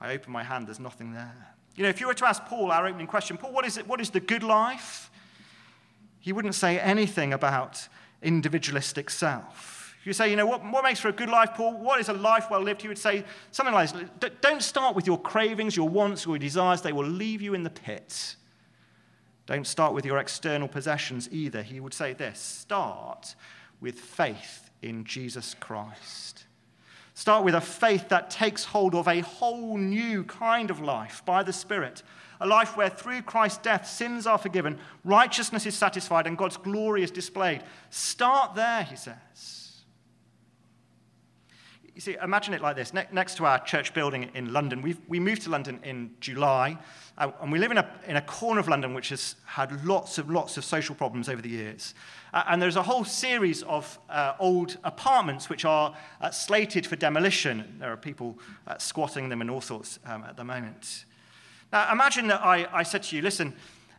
I 0.00 0.12
open 0.12 0.32
my 0.32 0.42
hand, 0.42 0.66
there's 0.66 0.80
nothing 0.80 1.12
there. 1.12 1.54
You 1.76 1.84
know, 1.84 1.88
if 1.88 2.00
you 2.00 2.08
were 2.08 2.14
to 2.14 2.26
ask 2.26 2.44
Paul 2.44 2.72
our 2.72 2.86
opening 2.86 3.06
question, 3.06 3.36
Paul, 3.36 3.52
what 3.52 3.64
is 3.64 3.78
it? 3.78 3.86
What 3.86 4.00
is 4.00 4.10
the 4.10 4.20
good 4.20 4.42
life? 4.42 5.10
He 6.18 6.32
wouldn't 6.32 6.56
say 6.56 6.78
anything 6.80 7.32
about 7.32 7.88
individualistic 8.20 9.10
self. 9.10 9.77
You 10.08 10.14
say, 10.14 10.30
you 10.30 10.36
know, 10.36 10.46
what, 10.46 10.64
what 10.64 10.82
makes 10.82 11.00
for 11.00 11.08
a 11.08 11.12
good 11.12 11.28
life, 11.28 11.50
Paul? 11.54 11.76
What 11.76 12.00
is 12.00 12.08
a 12.08 12.14
life 12.14 12.50
well 12.50 12.62
lived? 12.62 12.80
He 12.80 12.88
would 12.88 12.96
say 12.96 13.24
something 13.50 13.74
like 13.74 13.92
this 13.92 14.30
Don't 14.40 14.62
start 14.62 14.96
with 14.96 15.06
your 15.06 15.20
cravings, 15.20 15.76
your 15.76 15.88
wants, 15.88 16.26
or 16.26 16.30
your 16.30 16.38
desires. 16.38 16.80
They 16.80 16.94
will 16.94 17.06
leave 17.06 17.42
you 17.42 17.52
in 17.52 17.62
the 17.62 17.68
pit. 17.68 18.36
Don't 19.44 19.66
start 19.66 19.92
with 19.92 20.06
your 20.06 20.16
external 20.16 20.66
possessions 20.66 21.28
either. 21.30 21.62
He 21.62 21.78
would 21.78 21.92
say 21.92 22.14
this 22.14 22.38
start 22.38 23.34
with 23.82 24.00
faith 24.00 24.70
in 24.80 25.04
Jesus 25.04 25.54
Christ. 25.60 26.46
Start 27.12 27.44
with 27.44 27.54
a 27.54 27.60
faith 27.60 28.08
that 28.08 28.30
takes 28.30 28.64
hold 28.64 28.94
of 28.94 29.08
a 29.08 29.20
whole 29.20 29.76
new 29.76 30.24
kind 30.24 30.70
of 30.70 30.80
life 30.80 31.22
by 31.26 31.42
the 31.42 31.52
Spirit. 31.52 32.02
A 32.40 32.46
life 32.46 32.78
where 32.78 32.88
through 32.88 33.22
Christ's 33.22 33.58
death 33.58 33.86
sins 33.86 34.26
are 34.26 34.38
forgiven, 34.38 34.78
righteousness 35.04 35.66
is 35.66 35.74
satisfied, 35.74 36.26
and 36.26 36.38
God's 36.38 36.56
glory 36.56 37.02
is 37.02 37.10
displayed. 37.10 37.62
Start 37.90 38.54
there, 38.54 38.84
he 38.84 38.96
says. 38.96 39.57
You 41.98 42.02
see, 42.02 42.16
imagine 42.22 42.54
it 42.54 42.62
like 42.62 42.76
this. 42.76 42.94
Ne- 42.94 43.08
next 43.10 43.38
to 43.38 43.44
our 43.44 43.58
church 43.58 43.92
building 43.92 44.30
in 44.32 44.52
London, 44.52 44.82
we 44.82 44.96
we 45.08 45.18
moved 45.18 45.42
to 45.42 45.50
London 45.50 45.80
in 45.82 46.12
July, 46.20 46.78
uh, 47.18 47.32
and 47.42 47.50
we 47.50 47.58
live 47.58 47.72
in 47.72 47.78
a, 47.78 47.90
in 48.06 48.14
a 48.14 48.22
corner 48.22 48.60
of 48.60 48.68
London 48.68 48.94
which 48.94 49.08
has 49.08 49.34
had 49.44 49.84
lots 49.84 50.16
of 50.16 50.30
lots 50.30 50.56
of 50.56 50.64
social 50.64 50.94
problems 50.94 51.28
over 51.28 51.42
the 51.42 51.48
years. 51.48 51.94
Uh, 52.32 52.44
and 52.46 52.62
there's 52.62 52.76
a 52.76 52.84
whole 52.84 53.04
series 53.04 53.64
of 53.64 53.98
uh, 54.10 54.34
old 54.38 54.78
apartments 54.84 55.48
which 55.50 55.64
are 55.64 55.92
uh, 56.20 56.30
slated 56.30 56.86
for 56.86 56.94
demolition. 56.94 57.78
There 57.80 57.92
are 57.92 57.96
people 57.96 58.38
uh, 58.68 58.78
squatting 58.78 59.28
them 59.28 59.40
and 59.40 59.50
all 59.50 59.60
sorts 59.60 59.98
um, 60.06 60.22
at 60.22 60.36
the 60.36 60.44
moment. 60.44 61.04
Now, 61.72 61.90
imagine 61.90 62.28
that 62.28 62.44
I, 62.44 62.68
I 62.72 62.84
said 62.84 63.02
to 63.02 63.16
you, 63.16 63.22
listen, 63.22 63.52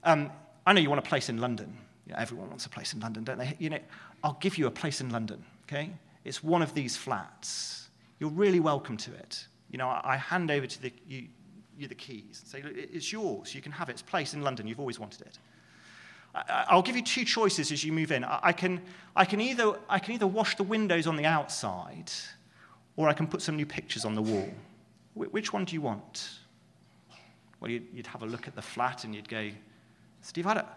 um, 0.06 0.32
I 0.66 0.72
know 0.72 0.80
you 0.80 0.90
want 0.90 1.06
a 1.06 1.10
place 1.10 1.28
in 1.28 1.40
London. 1.40 1.76
You 2.08 2.14
know, 2.14 2.20
everyone 2.20 2.48
wants 2.48 2.66
a 2.66 2.70
place 2.70 2.94
in 2.94 3.02
London, 3.02 3.26
don't 3.26 3.40
they? 3.40 3.58
You 3.60 3.72
know, 3.72 3.80
I'll 4.24 4.38
give 4.40 4.58
you 4.58 4.68
a 4.68 4.72
place 4.72 5.02
in 5.02 5.10
London, 5.10 5.44
okay? 5.68 5.92
It's 6.24 6.42
one 6.42 6.62
of 6.62 6.74
these 6.74 6.96
flats 6.96 7.79
you're 8.20 8.30
really 8.30 8.60
welcome 8.60 8.98
to 8.98 9.14
it. 9.14 9.48
You 9.72 9.78
know, 9.78 9.88
I, 9.88 10.18
hand 10.18 10.52
over 10.52 10.68
to 10.68 10.82
the, 10.82 10.92
you, 11.08 11.28
you 11.78 11.88
the 11.88 11.96
keys 11.96 12.42
and 12.42 12.48
say, 12.50 12.70
it's 12.76 13.12
yours. 13.12 13.54
You 13.56 13.62
can 13.62 13.72
have 13.72 13.90
it. 13.90 13.94
It's 13.94 14.02
a 14.02 14.06
place 14.06 14.34
in 14.34 14.42
London. 14.42 14.68
You've 14.68 14.80
always 14.80 15.00
wanted 15.00 15.22
it. 15.22 15.38
I, 16.34 16.76
will 16.76 16.82
give 16.82 16.96
you 16.96 17.02
two 17.02 17.26
choices 17.26 17.72
as 17.72 17.84
you 17.84 17.92
move 17.92 18.12
in. 18.12 18.24
I, 18.24 18.40
I, 18.44 18.52
can, 18.52 18.82
I, 19.16 19.26
can 19.26 19.42
either, 19.42 19.80
I 19.88 20.00
can 20.00 20.14
either 20.16 20.28
wash 20.28 20.56
the 20.56 20.64
windows 20.64 21.08
on 21.08 21.16
the 21.16 21.26
outside 21.26 22.12
or 22.96 23.08
I 23.08 23.14
can 23.14 23.28
put 23.28 23.42
some 23.42 23.56
new 23.56 23.66
pictures 23.66 24.06
on 24.06 24.16
the 24.16 24.22
wall. 24.22 24.50
Which 25.14 25.54
one 25.54 25.66
do 25.66 25.74
you 25.74 25.82
want? 25.82 26.30
Well, 27.60 27.72
you'd, 27.72 27.88
you'd 27.94 28.08
have 28.08 28.24
a 28.24 28.26
look 28.26 28.48
at 28.48 28.56
the 28.56 28.62
flat 28.62 29.04
and 29.04 29.14
you'd 29.14 29.30
go, 29.30 29.50
Steve, 30.22 30.48
I 30.48 30.54
don't, 30.56 30.68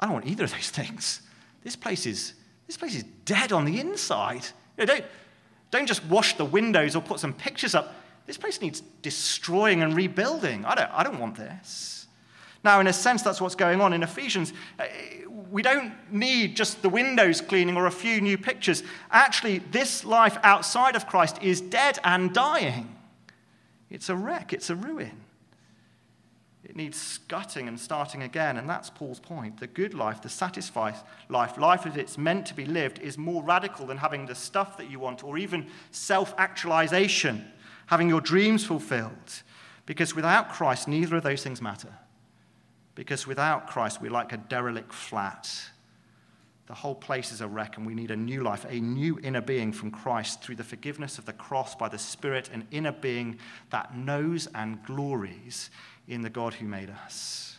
I 0.00 0.06
don't 0.06 0.14
want 0.14 0.26
either 0.26 0.44
of 0.44 0.52
those 0.52 0.70
things. 0.70 1.22
This 1.62 1.76
place 1.76 2.06
is, 2.06 2.34
this 2.66 2.76
place 2.76 2.94
is 2.94 3.04
dead 3.24 3.52
on 3.52 3.64
the 3.64 3.80
inside. 3.80 4.44
You 4.76 4.86
know, 4.86 4.94
don't, 4.94 5.04
don't 5.74 5.86
just 5.86 6.04
wash 6.06 6.36
the 6.36 6.44
windows 6.44 6.94
or 6.94 7.02
put 7.02 7.18
some 7.18 7.32
pictures 7.32 7.74
up. 7.74 7.96
This 8.26 8.36
place 8.38 8.60
needs 8.60 8.80
destroying 9.02 9.82
and 9.82 9.94
rebuilding. 9.96 10.64
I 10.64 10.76
don't, 10.76 10.90
I 10.92 11.02
don't 11.02 11.18
want 11.18 11.34
this. 11.34 12.06
Now, 12.62 12.78
in 12.78 12.86
a 12.86 12.92
sense, 12.92 13.22
that's 13.22 13.40
what's 13.40 13.56
going 13.56 13.80
on 13.80 13.92
in 13.92 14.04
Ephesians. 14.04 14.52
Uh, 14.78 14.84
we 15.50 15.62
don't 15.62 15.92
need 16.12 16.56
just 16.56 16.80
the 16.80 16.88
windows 16.88 17.40
cleaning 17.40 17.76
or 17.76 17.86
a 17.86 17.90
few 17.90 18.20
new 18.20 18.38
pictures. 18.38 18.84
Actually, 19.10 19.58
this 19.72 20.04
life 20.04 20.38
outside 20.44 20.94
of 20.94 21.08
Christ 21.08 21.42
is 21.42 21.60
dead 21.60 21.98
and 22.04 22.32
dying. 22.32 22.94
It's 23.90 24.08
a 24.08 24.14
wreck, 24.14 24.52
it's 24.52 24.70
a 24.70 24.76
ruin. 24.76 25.23
It 26.64 26.76
needs 26.76 27.18
gutting 27.28 27.68
and 27.68 27.78
starting 27.78 28.22
again. 28.22 28.56
And 28.56 28.68
that's 28.68 28.88
Paul's 28.88 29.20
point. 29.20 29.60
The 29.60 29.66
good 29.66 29.92
life, 29.92 30.22
the 30.22 30.28
satisfied 30.28 30.94
life, 31.28 31.58
life 31.58 31.86
as 31.86 31.96
it's 31.96 32.16
meant 32.16 32.46
to 32.46 32.54
be 32.54 32.64
lived, 32.64 32.98
is 33.00 33.18
more 33.18 33.42
radical 33.42 33.86
than 33.86 33.98
having 33.98 34.26
the 34.26 34.34
stuff 34.34 34.78
that 34.78 34.90
you 34.90 34.98
want 34.98 35.22
or 35.22 35.36
even 35.36 35.66
self 35.90 36.34
actualization, 36.38 37.44
having 37.86 38.08
your 38.08 38.22
dreams 38.22 38.64
fulfilled. 38.64 39.42
Because 39.86 40.16
without 40.16 40.50
Christ, 40.50 40.88
neither 40.88 41.16
of 41.16 41.22
those 41.22 41.42
things 41.42 41.60
matter. 41.60 41.92
Because 42.94 43.26
without 43.26 43.66
Christ, 43.66 44.00
we're 44.00 44.10
like 44.10 44.32
a 44.32 44.38
derelict 44.38 44.92
flat. 44.92 45.50
The 46.66 46.74
whole 46.74 46.94
place 46.94 47.30
is 47.30 47.42
a 47.42 47.46
wreck, 47.46 47.76
and 47.76 47.86
we 47.86 47.94
need 47.94 48.10
a 48.10 48.16
new 48.16 48.42
life, 48.42 48.64
a 48.66 48.80
new 48.80 49.18
inner 49.22 49.42
being 49.42 49.70
from 49.70 49.90
Christ 49.90 50.40
through 50.40 50.54
the 50.54 50.64
forgiveness 50.64 51.18
of 51.18 51.26
the 51.26 51.34
cross 51.34 51.74
by 51.74 51.90
the 51.90 51.98
Spirit, 51.98 52.48
an 52.54 52.66
inner 52.70 52.92
being 52.92 53.38
that 53.68 53.94
knows 53.94 54.48
and 54.54 54.82
glories 54.84 55.68
in 56.08 56.22
the 56.22 56.30
God 56.30 56.54
who 56.54 56.66
made 56.66 56.90
us. 56.90 57.58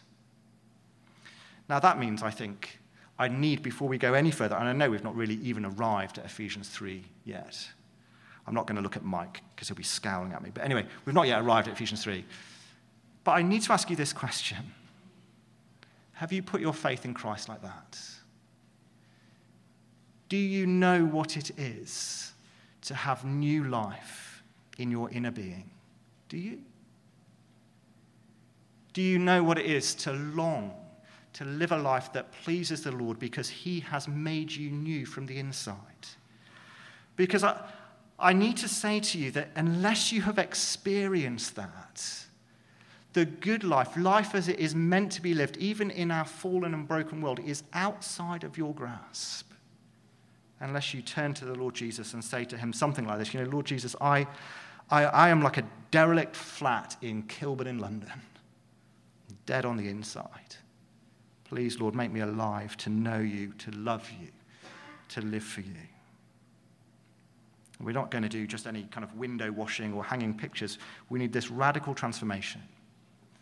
Now, 1.68 1.80
that 1.80 2.00
means, 2.00 2.22
I 2.22 2.30
think, 2.30 2.80
I 3.18 3.28
need, 3.28 3.64
before 3.64 3.88
we 3.88 3.98
go 3.98 4.14
any 4.14 4.32
further, 4.32 4.56
and 4.56 4.68
I 4.68 4.74
know 4.74 4.90
we've 4.90 5.04
not 5.04 5.16
really 5.16 5.36
even 5.36 5.66
arrived 5.66 6.20
at 6.20 6.26
Ephesians 6.26 6.70
3 6.70 7.04
yet. 7.24 7.68
I'm 8.48 8.54
not 8.54 8.68
going 8.68 8.76
to 8.76 8.82
look 8.82 8.96
at 8.96 9.04
Mike 9.04 9.42
because 9.56 9.68
he'll 9.68 9.78
be 9.78 9.84
scowling 9.84 10.34
at 10.34 10.44
me. 10.44 10.52
But 10.54 10.64
anyway, 10.64 10.86
we've 11.06 11.16
not 11.16 11.28
yet 11.28 11.42
arrived 11.42 11.68
at 11.68 11.74
Ephesians 11.74 12.04
3. 12.04 12.24
But 13.24 13.32
I 13.32 13.42
need 13.42 13.64
to 13.64 13.74
ask 13.74 13.90
you 13.90 13.96
this 13.96 14.14
question 14.14 14.58
Have 16.14 16.32
you 16.32 16.44
put 16.44 16.62
your 16.62 16.74
faith 16.74 17.06
in 17.06 17.14
Christ 17.14 17.50
like 17.50 17.62
that? 17.64 18.00
Do 20.30 20.38
you 20.38 20.68
know 20.68 21.06
what 21.06 21.38
it 21.38 21.58
is 21.58 22.34
to 22.82 22.94
have 22.94 23.26
new 23.26 23.64
life 23.66 24.44
in 24.78 24.92
your 24.92 25.10
inner 25.12 25.32
being? 25.32 25.70
Do 26.30 26.38
you? 26.38 26.60
Do 28.96 29.02
you 29.02 29.20
know 29.20 29.44
what 29.44 29.60
it 29.60 29.66
is 29.66 29.94
to 29.96 30.14
long, 30.14 30.72
to 31.34 31.44
live 31.44 31.74
a 31.74 31.78
life 31.78 32.14
that 32.14 32.32
pleases 32.32 32.82
the 32.82 32.94
Lord 32.94 33.20
because 33.20 33.50
He 33.50 33.82
has 33.82 34.08
made 34.08 34.54
you 34.54 34.72
new 34.72 35.06
from 35.06 35.26
the 35.26 35.38
inside? 35.38 35.76
Because 37.18 37.44
I, 37.44 37.60
I 38.18 38.32
need 38.32 38.56
to 38.56 38.70
say 38.70 39.02
to 39.02 39.18
you 39.18 39.32
that 39.32 39.50
unless 39.58 40.14
you 40.14 40.22
have 40.22 40.40
experienced 40.40 41.58
that, 41.58 42.26
the 43.12 43.26
good 43.26 43.66
life, 43.66 43.98
life 43.98 44.34
as 44.34 44.48
it 44.48 44.60
is 44.60 44.74
meant 44.74 45.12
to 45.12 45.22
be 45.22 45.34
lived, 45.34 45.58
even 45.58 45.92
in 45.92 46.10
our 46.10 46.24
fallen 46.24 46.74
and 46.74 46.88
broken 46.88 47.22
world, 47.22 47.42
is 47.46 47.64
outside 47.74 48.46
of 48.46 48.58
your 48.58 48.74
grasp. 48.74 49.52
Unless 50.62 50.94
you 50.94 51.02
turn 51.02 51.34
to 51.34 51.44
the 51.44 51.56
Lord 51.56 51.76
Jesus 51.76 52.14
and 52.14 52.24
say 52.24 52.46
to 52.46 52.58
him 52.58 52.72
something 52.72 53.06
like 53.06 53.20
this 53.20 53.34
You 53.34 53.44
know, 53.44 53.50
Lord 53.50 53.66
Jesus, 53.66 53.94
I, 54.00 54.26
I, 54.90 55.04
I 55.04 55.30
am 55.30 55.42
like 55.42 55.58
a 55.58 55.68
derelict 55.92 56.38
flat 56.38 56.96
in 57.02 57.24
Kilburn 57.24 57.68
in 57.68 57.80
London 57.80 58.10
dead 59.46 59.66
on 59.66 59.78
the 59.78 59.88
inside. 59.88 60.56
Please, 61.46 61.80
Lord, 61.80 61.96
make 61.96 62.12
me 62.12 62.22
alive 62.22 62.76
to 62.78 62.90
know 62.90 63.20
you, 63.20 63.54
to 63.60 63.72
love 63.72 64.10
you, 64.20 64.30
to 65.10 65.22
live 65.22 65.44
for 65.44 65.62
you. 65.62 65.76
We're 67.80 67.92
not 67.92 68.10
going 68.10 68.24
to 68.24 68.30
do 68.30 68.48
just 68.48 68.68
any 68.68 68.84
kind 68.84 69.04
of 69.04 69.16
window 69.16 69.52
washing 69.52 69.94
or 69.94 70.04
hanging 70.04 70.34
pictures. 70.34 70.80
We 71.10 71.20
need 71.20 71.34
this 71.34 71.52
radical 71.52 71.94
transformation. 71.94 72.62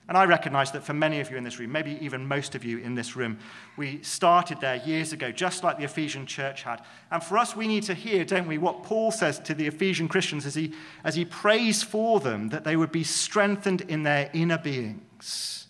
And 0.09 0.17
I 0.17 0.25
recognize 0.25 0.71
that 0.71 0.83
for 0.83 0.93
many 0.93 1.21
of 1.21 1.31
you 1.31 1.37
in 1.37 1.45
this 1.45 1.59
room, 1.59 1.71
maybe 1.71 1.97
even 2.01 2.27
most 2.27 2.55
of 2.55 2.65
you 2.65 2.79
in 2.79 2.93
this 2.93 3.15
room, 3.15 3.39
we 3.77 4.01
started 4.01 4.59
there 4.59 4.75
years 4.75 5.13
ago, 5.13 5.31
just 5.31 5.63
like 5.63 5.77
the 5.77 5.85
Ephesian 5.85 6.25
church 6.25 6.63
had. 6.63 6.81
And 7.09 7.23
for 7.23 7.37
us, 7.37 7.55
we 7.55 7.67
need 7.67 7.83
to 7.83 7.93
hear, 7.93 8.25
don't 8.25 8.47
we, 8.47 8.57
what 8.57 8.83
Paul 8.83 9.11
says 9.11 9.39
to 9.41 9.53
the 9.53 9.67
Ephesian 9.67 10.09
Christians 10.09 10.45
as 10.45 10.55
he, 10.55 10.73
as 11.05 11.15
he 11.15 11.23
prays 11.23 11.83
for 11.83 12.19
them 12.19 12.49
that 12.49 12.65
they 12.65 12.75
would 12.75 12.91
be 12.91 13.05
strengthened 13.05 13.81
in 13.81 14.03
their 14.03 14.29
inner 14.33 14.57
beings 14.57 15.62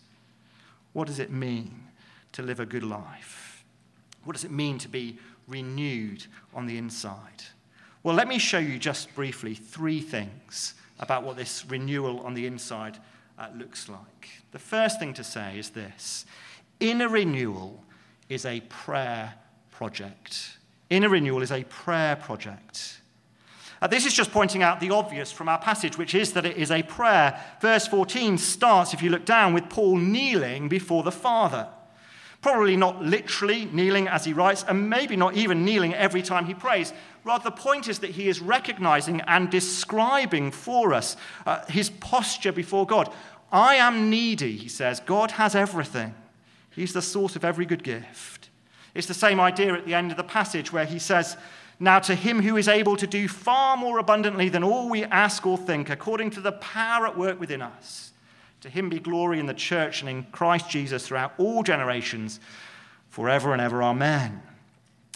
what 0.94 1.08
does 1.08 1.20
it 1.20 1.32
mean 1.32 1.84
to 2.32 2.42
live 2.42 2.60
a 2.60 2.66
good 2.66 2.84
life? 2.84 3.66
What 4.24 4.34
does 4.34 4.44
it 4.44 4.52
mean 4.52 4.78
to 4.80 4.88
be 4.88 5.18
renewed 5.48 6.26
on 6.54 6.66
the 6.66 6.78
inside? 6.78 7.44
Well, 8.04 8.16
let 8.16 8.28
me 8.28 8.38
show 8.38 8.60
you 8.60 8.80
just 8.80 9.14
briefly 9.16 9.56
three 9.56 10.02
things 10.02 10.76
about 11.00 11.24
what 11.24 11.36
this 11.36 11.66
renewal 11.66 12.20
on 12.22 12.34
the 12.34 12.46
inside 12.46 12.98
uh, 13.38 13.48
looks 13.56 13.90
like. 13.90 14.30
The 14.52 14.60
first 14.60 15.00
thing 15.00 15.14
to 15.16 15.24
say 15.24 15.58
is 15.58 15.72
this 15.72 16.26
inner 16.80 17.10
renewal 17.10 17.84
is 18.30 18.46
a 18.46 18.62
prayer 18.62 19.34
project. 19.72 20.58
Inner 20.90 21.10
renewal 21.10 21.42
is 21.42 21.52
a 21.52 21.64
prayer 21.66 22.16
project. 22.16 23.02
Uh, 23.84 23.88
this 23.88 24.06
is 24.06 24.13
just 24.13 24.32
pointing 24.32 24.63
out 24.63 24.80
the 24.80 24.92
obvious 24.92 25.30
from 25.30 25.50
our 25.50 25.60
passage, 25.60 25.98
which 25.98 26.16
is 26.16 26.32
that 26.32 26.46
it 26.46 26.56
is 26.56 26.72
a 26.72 26.82
prayer. 26.84 27.38
Verse 27.60 27.86
14 27.86 28.38
starts, 28.38 28.94
if 28.94 29.04
you 29.04 29.10
look 29.10 29.25
down, 29.25 29.54
with 29.54 29.68
Paul 29.70 29.98
kneeling 29.98 30.70
before 30.70 31.04
the 31.04 31.12
Father. 31.12 31.68
Probably 32.42 32.78
not 32.78 33.04
literally 33.04 33.66
kneeling 33.66 34.08
as 34.08 34.24
he 34.24 34.32
writes, 34.32 34.63
and 34.66 34.90
maybe 34.90 35.18
not 35.18 35.36
even 35.36 35.66
kneeling 35.66 35.94
every 35.94 36.22
time 36.22 36.46
he 36.46 36.54
prays. 36.54 36.94
Rather, 37.25 37.44
the 37.44 37.52
point 37.52 37.90
is 37.90 38.00
that 38.00 38.12
he 38.12 38.30
is 38.30 38.40
recognizing 38.40 39.20
and 39.28 39.50
describing 39.50 40.50
for 40.50 40.94
us 40.94 41.18
uh, 41.46 41.66
his 41.66 41.90
posture 41.90 42.54
before 42.54 42.86
God. 42.86 43.13
I 43.52 43.75
am 43.75 44.10
needy, 44.10 44.56
he 44.56 44.70
says. 44.70 45.02
God 45.02 45.32
has 45.32 45.56
everything, 45.56 46.16
He's 46.70 46.94
the 46.94 47.02
source 47.02 47.36
of 47.36 47.44
every 47.44 47.66
good 47.66 47.84
gift. 47.84 48.50
It's 48.96 49.08
the 49.08 49.13
same 49.13 49.42
idea 49.42 49.74
at 49.74 49.86
the 49.86 49.94
end 49.94 50.12
of 50.12 50.18
the 50.18 50.24
passage 50.24 50.72
where 50.72 50.86
he 50.86 51.00
says, 51.00 51.36
now, 51.84 52.00
to 52.00 52.16
him 52.16 52.42
who 52.42 52.56
is 52.56 52.70
able 52.70 52.96
to 52.96 53.06
do 53.06 53.28
far 53.28 53.75
more 53.75 54.00
abundantly 54.00 54.48
than 54.48 54.63
all 54.63 54.90
we 54.90 55.04
ask 55.04 55.46
or 55.46 55.58
think, 55.58 55.90
according 55.90 56.30
to 56.30 56.40
the 56.40 56.54
power 56.54 57.06
at 57.06 57.18
work 57.18 57.42
within 57.42 57.62
us, 57.62 58.13
to 58.62 58.70
him 58.70 58.88
be 58.90 59.00
glory 59.00 59.38
in 59.38 59.48
the 59.48 59.54
church 59.54 60.00
and 60.00 60.10
in 60.10 60.24
Christ 60.32 60.70
Jesus 60.70 61.06
throughout 61.06 61.34
all 61.38 61.62
generations, 61.62 62.40
forever 63.10 63.52
and 63.52 63.62
ever. 63.62 63.84
Amen. 63.84 64.42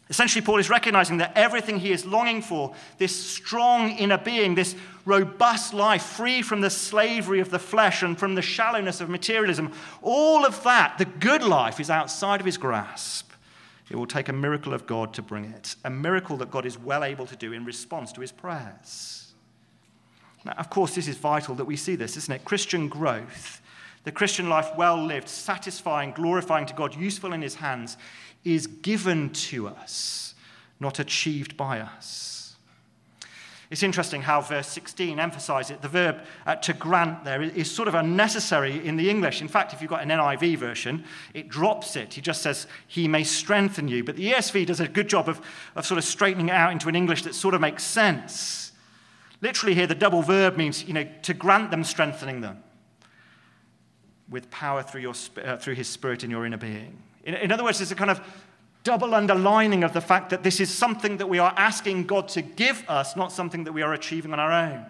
Essentially, 0.09 0.43
Paul 0.43 0.59
is 0.59 0.69
recognizing 0.69 1.19
that 1.19 1.31
everything 1.37 1.79
he 1.79 1.93
is 1.93 2.05
longing 2.05 2.41
for, 2.41 2.75
this 2.97 3.15
strong 3.15 3.91
inner 3.91 4.17
being, 4.17 4.53
this 4.53 4.75
robust 5.05 5.73
life 5.73 6.03
free 6.03 6.41
from 6.41 6.59
the 6.59 6.69
slavery 6.69 7.39
of 7.39 7.49
the 7.49 7.59
flesh 7.59 8.03
and 8.03 8.19
from 8.19 8.35
the 8.35 8.41
shallowness 8.41 8.99
of 8.99 9.07
materialism, 9.07 9.71
all 10.01 10.45
of 10.45 10.61
that, 10.63 10.97
the 10.97 11.05
good 11.05 11.43
life, 11.43 11.79
is 11.79 11.89
outside 11.89 12.41
of 12.41 12.45
his 12.45 12.57
grasp. 12.57 13.26
It 13.89 13.95
will 13.95 14.07
take 14.07 14.27
a 14.27 14.33
miracle 14.33 14.73
of 14.73 14.85
God 14.85 15.13
to 15.13 15.21
bring 15.21 15.45
it, 15.45 15.75
a 15.85 15.89
miracle 15.89 16.37
that 16.37 16.51
God 16.51 16.65
is 16.65 16.77
well 16.77 17.03
able 17.03 17.25
to 17.25 17.35
do 17.35 17.53
in 17.53 17.63
response 17.63 18.11
to 18.13 18.21
his 18.21 18.31
prayers. 18.31 19.33
Now, 20.43 20.53
of 20.53 20.69
course, 20.69 20.95
this 20.95 21.07
is 21.07 21.17
vital 21.17 21.55
that 21.55 21.65
we 21.65 21.75
see 21.75 21.95
this, 21.95 22.17
isn't 22.17 22.33
it? 22.33 22.45
Christian 22.45 22.89
growth, 22.89 23.61
the 24.03 24.11
Christian 24.11 24.49
life 24.49 24.69
well 24.77 25.01
lived, 25.01 25.29
satisfying, 25.29 26.11
glorifying 26.11 26.65
to 26.65 26.73
God, 26.73 26.95
useful 26.95 27.33
in 27.33 27.41
his 27.41 27.55
hands, 27.55 27.97
is 28.43 28.67
given 28.67 29.29
to 29.31 29.67
us, 29.67 30.35
not 30.79 30.99
achieved 30.99 31.57
by 31.57 31.79
us. 31.79 32.36
It's 33.69 33.83
interesting 33.83 34.21
how 34.21 34.39
verse 34.39 34.67
16 34.67 35.19
emphasizes 35.19 35.71
it. 35.71 35.81
The 35.81 35.89
verb 35.89 36.23
uh, 36.45 36.55
to 36.55 36.73
grant 36.73 37.25
there 37.25 37.41
is 37.41 37.69
sort 37.69 37.89
of 37.89 37.95
unnecessary 37.95 38.85
in 38.85 38.95
the 38.95 39.09
English. 39.09 39.41
In 39.41 39.49
fact, 39.49 39.73
if 39.73 39.81
you've 39.81 39.89
got 39.89 40.01
an 40.01 40.09
NIV 40.09 40.57
version, 40.57 41.03
it 41.33 41.49
drops 41.49 41.97
it. 41.97 42.13
He 42.13 42.21
just 42.21 42.41
says, 42.41 42.67
He 42.87 43.09
may 43.09 43.25
strengthen 43.25 43.89
you. 43.89 44.05
But 44.05 44.15
the 44.15 44.31
ESV 44.31 44.67
does 44.67 44.79
a 44.79 44.87
good 44.87 45.09
job 45.09 45.27
of, 45.27 45.41
of 45.75 45.85
sort 45.85 45.97
of 45.97 46.05
straightening 46.05 46.47
it 46.47 46.53
out 46.53 46.71
into 46.71 46.87
an 46.87 46.95
English 46.95 47.23
that 47.23 47.35
sort 47.35 47.53
of 47.53 47.59
makes 47.59 47.83
sense. 47.83 48.71
Literally, 49.41 49.75
here, 49.75 49.85
the 49.85 49.95
double 49.95 50.21
verb 50.21 50.55
means, 50.55 50.85
you 50.85 50.93
know, 50.93 51.07
to 51.23 51.33
grant 51.33 51.69
them, 51.69 51.83
strengthening 51.83 52.39
them 52.39 52.63
with 54.29 54.49
power 54.49 54.81
through, 54.81 55.01
your, 55.01 55.13
uh, 55.43 55.57
through 55.57 55.75
His 55.75 55.89
Spirit 55.89 56.23
in 56.23 56.31
your 56.31 56.45
inner 56.45 56.57
being. 56.57 57.01
In, 57.25 57.35
in 57.35 57.51
other 57.51 57.65
words, 57.65 57.79
there's 57.79 57.91
a 57.91 57.95
kind 57.95 58.11
of 58.11 58.21
double 58.87 59.13
underlining 59.13 59.83
of 59.83 59.91
the 59.91 59.99
fact 59.99 60.29
that 60.29 60.43
this 60.43 60.61
is 60.61 60.73
something 60.73 61.17
that 61.17 61.27
we 61.27 61.39
are 61.39 61.53
asking 61.57 62.05
God 62.05 62.29
to 62.29 62.41
give 62.41 62.85
us, 62.87 63.17
not 63.17 63.33
something 63.33 63.65
that 63.65 63.73
we 63.73 63.81
are 63.81 63.93
achieving 63.93 64.31
on 64.31 64.39
our 64.39 64.53
own. 64.53 64.85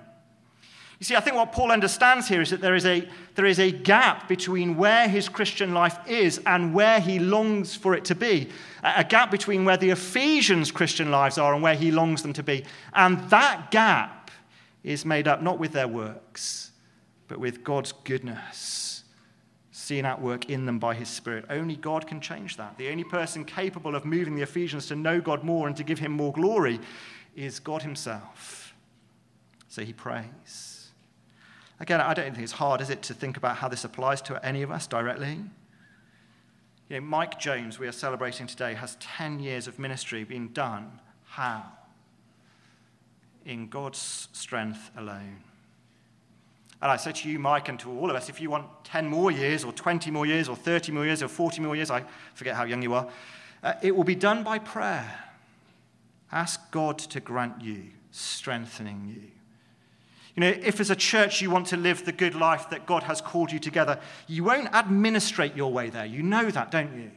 You 1.00 1.06
see, 1.06 1.16
I 1.16 1.20
think 1.20 1.36
what 1.36 1.52
Paul 1.52 1.72
understands 1.72 2.28
here 2.28 2.40
is 2.40 2.52
that 2.52 2.62
there 2.62 2.76
is 2.76 2.86
a, 2.86 3.10
there 3.34 3.48
is 3.48 3.60
a 3.60 3.72
gap 3.72 4.28
between 4.28 4.78
where 4.78 5.10
his 5.10 5.28
Christian 5.28 5.74
life 5.74 5.98
is 6.08 6.40
and 6.46 6.76
where 6.76 7.00
he 7.00 7.18
longs 7.18 7.76
for 7.76 7.96
it 7.96 8.06
to 8.06 8.14
be. 8.14 8.50
A 8.84 9.04
gap 9.04 9.32
between 9.32 9.66
where 9.66 9.78
the 9.78 9.90
Ephesians' 9.90 10.72
Christian 10.72 11.10
lives 11.10 11.40
are 11.40 11.56
and 11.56 11.64
where 11.64 11.76
he 11.76 11.90
longs 11.90 12.22
them 12.22 12.34
to 12.34 12.44
be. 12.44 12.66
And 12.94 13.28
that 13.32 13.72
gap 13.72 14.30
is 14.84 15.06
made 15.06 15.28
up 15.28 15.42
not 15.42 15.58
with 15.58 15.72
their 15.72 15.88
works, 15.88 16.70
but 17.28 17.40
with 17.40 17.64
God's 17.64 17.94
goodness 18.04 18.97
seen 19.88 20.06
at 20.06 20.22
work 20.22 20.50
in 20.50 20.66
them 20.66 20.80
by 20.80 20.94
his 20.94 21.08
Spirit. 21.08 21.46
Only 21.50 21.78
God 21.78 22.08
can 22.08 22.20
change 22.20 22.58
that. 22.58 22.78
The 22.78 22.90
only 22.90 23.06
person 23.06 23.46
capable 23.46 23.96
of 23.96 24.04
moving 24.04 24.36
the 24.36 24.42
Ephesians 24.42 24.88
to 24.88 24.96
know 24.96 25.22
God 25.22 25.44
more 25.44 25.66
and 25.68 25.78
to 25.78 25.84
give 25.84 26.00
him 26.00 26.12
more 26.12 26.34
glory 26.34 26.80
is 27.36 27.60
God 27.60 27.84
himself. 27.84 28.74
So 29.70 29.84
he 29.84 29.94
prays. 29.94 30.90
Again, 31.80 32.02
I 32.02 32.14
don't 32.14 32.32
think 32.32 32.44
it's 32.44 32.52
hard, 32.54 32.82
is 32.82 32.90
it, 32.90 33.02
to 33.04 33.14
think 33.14 33.38
about 33.38 33.58
how 33.58 33.70
this 33.70 33.86
applies 33.86 34.22
to 34.24 34.46
any 34.46 34.62
of 34.62 34.72
us 34.72 34.88
directly? 34.88 35.40
You 36.90 37.00
know, 37.00 37.02
Mike 37.02 37.40
Jones, 37.40 37.80
we 37.80 37.88
are 37.88 37.94
celebrating 37.94 38.48
today, 38.48 38.74
has 38.74 38.98
10 39.00 39.40
years 39.40 39.68
of 39.68 39.80
ministry 39.80 40.24
being 40.24 40.50
done. 40.50 41.00
How? 41.26 41.64
In 43.46 43.70
God's 43.70 44.28
strength 44.34 44.92
alone. 44.98 45.44
And 46.82 46.92
I 46.92 46.98
say 46.98 47.12
to 47.12 47.30
you, 47.30 47.40
Mike, 47.40 47.70
and 47.70 47.80
to 47.80 47.90
all 47.90 48.10
of 48.10 48.16
us, 48.16 48.30
if 48.30 48.40
you 48.40 48.52
want 48.52 48.68
10 48.84 49.08
more 49.08 49.32
years, 49.32 49.64
or 49.64 49.72
20 49.72 50.12
more 50.12 50.26
years, 50.26 50.48
or 50.48 50.56
30 50.56 50.92
more 50.92 51.06
years, 51.06 51.24
or 51.24 51.28
40 51.28 51.62
more 51.62 51.76
years, 51.76 51.90
I 51.90 52.04
forget 52.36 52.56
how 52.56 52.66
young 52.66 52.84
you 52.84 52.94
are, 52.94 53.08
uh, 53.64 53.74
it 53.82 53.96
will 53.96 54.04
be 54.04 54.16
done 54.16 54.44
by 54.44 54.60
prayer. 54.60 55.24
Ask 56.32 56.72
God 56.72 57.00
to 57.00 57.20
grant 57.20 57.62
you, 57.62 57.84
strengthening 58.12 59.08
you. 59.08 59.32
You 60.36 60.42
know, 60.42 60.60
if 60.62 60.80
as 60.80 60.92
a 60.92 60.96
church 60.96 61.42
you 61.42 61.50
want 61.50 61.66
to 61.68 61.78
live 61.78 62.06
the 62.06 62.12
good 62.12 62.36
life 62.36 62.70
that 62.70 62.86
God 62.86 63.02
has 63.04 63.22
called 63.22 63.52
you 63.52 63.58
together, 63.58 64.00
you 64.28 64.44
won't 64.44 64.72
administrate 64.72 65.56
your 65.56 65.72
way 65.72 65.90
there. 65.90 66.06
You 66.06 66.22
know 66.22 66.52
that, 66.52 66.70
don't 66.70 66.96
you? 66.96 67.10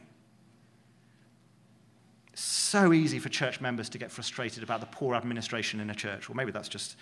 It's 2.33 2.41
so 2.41 2.93
easy 2.93 3.19
for 3.19 3.29
church 3.29 3.61
members 3.61 3.89
to 3.89 3.99
get 3.99 4.11
frustrated 4.11 4.63
about 4.63 4.79
the 4.79 4.87
poor 4.87 5.13
administration 5.13 5.79
in 5.79 5.91
a 5.91 5.95
church. 5.95 6.31
Or 6.31 6.33
maybe 6.33 6.51
that's 6.51 6.69
just 6.69 6.95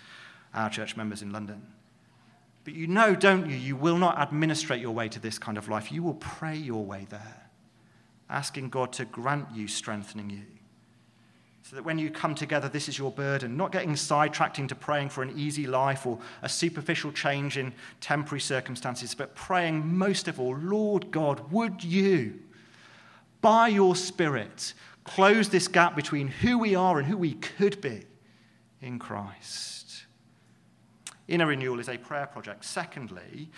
our 0.52 0.68
church 0.68 0.94
members 0.94 1.22
in 1.22 1.30
London. 1.30 1.66
But 2.64 2.74
you 2.74 2.86
know, 2.86 3.14
don't 3.14 3.48
you, 3.48 3.56
you 3.56 3.76
will 3.76 3.96
not 3.96 4.18
administrate 4.18 4.80
your 4.80 4.92
way 4.92 5.08
to 5.08 5.18
this 5.18 5.38
kind 5.38 5.56
of 5.56 5.68
life. 5.68 5.90
You 5.90 6.02
will 6.02 6.14
pray 6.14 6.56
your 6.56 6.84
way 6.84 7.06
there, 7.08 7.50
asking 8.28 8.68
God 8.68 8.92
to 8.94 9.04
grant 9.04 9.48
you, 9.54 9.66
strengthening 9.66 10.30
you. 10.30 10.42
So 11.62 11.76
that 11.76 11.84
when 11.84 11.98
you 11.98 12.10
come 12.10 12.34
together, 12.34 12.68
this 12.68 12.88
is 12.88 12.98
your 12.98 13.12
burden. 13.12 13.56
Not 13.56 13.70
getting 13.70 13.94
sidetracked 13.94 14.58
into 14.58 14.74
praying 14.74 15.10
for 15.10 15.22
an 15.22 15.38
easy 15.38 15.66
life 15.66 16.04
or 16.04 16.18
a 16.42 16.48
superficial 16.48 17.12
change 17.12 17.56
in 17.56 17.72
temporary 18.00 18.40
circumstances, 18.40 19.14
but 19.14 19.34
praying 19.36 19.96
most 19.96 20.26
of 20.26 20.40
all, 20.40 20.56
Lord 20.56 21.10
God, 21.10 21.52
would 21.52 21.84
you, 21.84 22.40
by 23.40 23.68
your 23.68 23.94
Spirit, 23.94 24.74
close 25.04 25.48
this 25.48 25.68
gap 25.68 25.94
between 25.94 26.28
who 26.28 26.58
we 26.58 26.74
are 26.74 26.98
and 26.98 27.06
who 27.06 27.16
we 27.16 27.34
could 27.34 27.80
be 27.80 28.02
in 28.82 28.98
Christ? 28.98 29.79
Inner 31.30 31.46
renewal 31.46 31.78
is 31.78 31.88
a 31.88 31.96
prayer 31.96 32.26
project. 32.26 32.64
Secondly, 32.64 33.48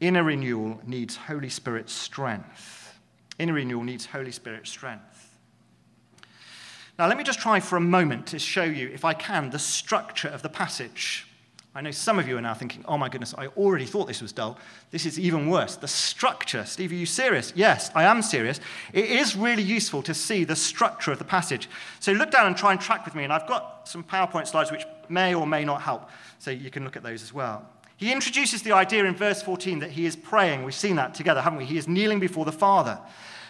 inner 0.00 0.24
renewal 0.24 0.80
needs 0.84 1.14
Holy 1.14 1.48
Spirit 1.48 1.88
strength. 1.88 2.98
Inner 3.38 3.52
renewal 3.52 3.84
needs 3.84 4.04
Holy 4.04 4.32
Spirit 4.32 4.66
strength. 4.66 5.38
Now, 6.98 7.06
let 7.06 7.16
me 7.16 7.22
just 7.22 7.38
try 7.38 7.60
for 7.60 7.76
a 7.76 7.80
moment 7.80 8.26
to 8.26 8.38
show 8.40 8.64
you, 8.64 8.88
if 8.88 9.04
I 9.04 9.14
can, 9.14 9.50
the 9.50 9.60
structure 9.60 10.26
of 10.26 10.42
the 10.42 10.48
passage. 10.48 11.24
I 11.72 11.80
know 11.82 11.92
some 11.92 12.18
of 12.18 12.26
you 12.26 12.36
are 12.36 12.40
now 12.40 12.52
thinking, 12.52 12.84
oh 12.88 12.98
my 12.98 13.08
goodness, 13.08 13.32
I 13.38 13.46
already 13.46 13.86
thought 13.86 14.08
this 14.08 14.20
was 14.20 14.32
dull. 14.32 14.58
This 14.90 15.06
is 15.06 15.16
even 15.16 15.48
worse. 15.48 15.76
The 15.76 15.86
structure. 15.86 16.64
Steve, 16.66 16.90
are 16.90 16.96
you 16.96 17.06
serious? 17.06 17.52
Yes, 17.54 17.92
I 17.94 18.02
am 18.04 18.22
serious. 18.22 18.58
It 18.92 19.04
is 19.04 19.36
really 19.36 19.62
useful 19.62 20.02
to 20.02 20.14
see 20.14 20.42
the 20.42 20.56
structure 20.56 21.12
of 21.12 21.18
the 21.18 21.24
passage. 21.24 21.70
So 22.00 22.10
look 22.10 22.32
down 22.32 22.48
and 22.48 22.56
try 22.56 22.72
and 22.72 22.80
track 22.80 23.04
with 23.04 23.14
me. 23.14 23.22
And 23.22 23.32
I've 23.32 23.46
got 23.46 23.88
some 23.88 24.02
PowerPoint 24.02 24.48
slides 24.48 24.72
which 24.72 24.84
may 25.10 25.34
or 25.34 25.46
may 25.46 25.64
not 25.64 25.82
help. 25.82 26.08
So 26.38 26.50
you 26.50 26.70
can 26.70 26.84
look 26.84 26.96
at 26.96 27.02
those 27.02 27.22
as 27.22 27.32
well. 27.32 27.66
He 27.96 28.12
introduces 28.12 28.62
the 28.62 28.72
idea 28.72 29.04
in 29.04 29.14
verse 29.14 29.42
14 29.42 29.80
that 29.80 29.90
he 29.90 30.06
is 30.06 30.16
praying. 30.16 30.64
We've 30.64 30.74
seen 30.74 30.96
that 30.96 31.14
together, 31.14 31.42
haven't 31.42 31.58
we? 31.58 31.66
He 31.66 31.76
is 31.76 31.86
kneeling 31.86 32.18
before 32.18 32.46
the 32.46 32.52
Father. 32.52 32.98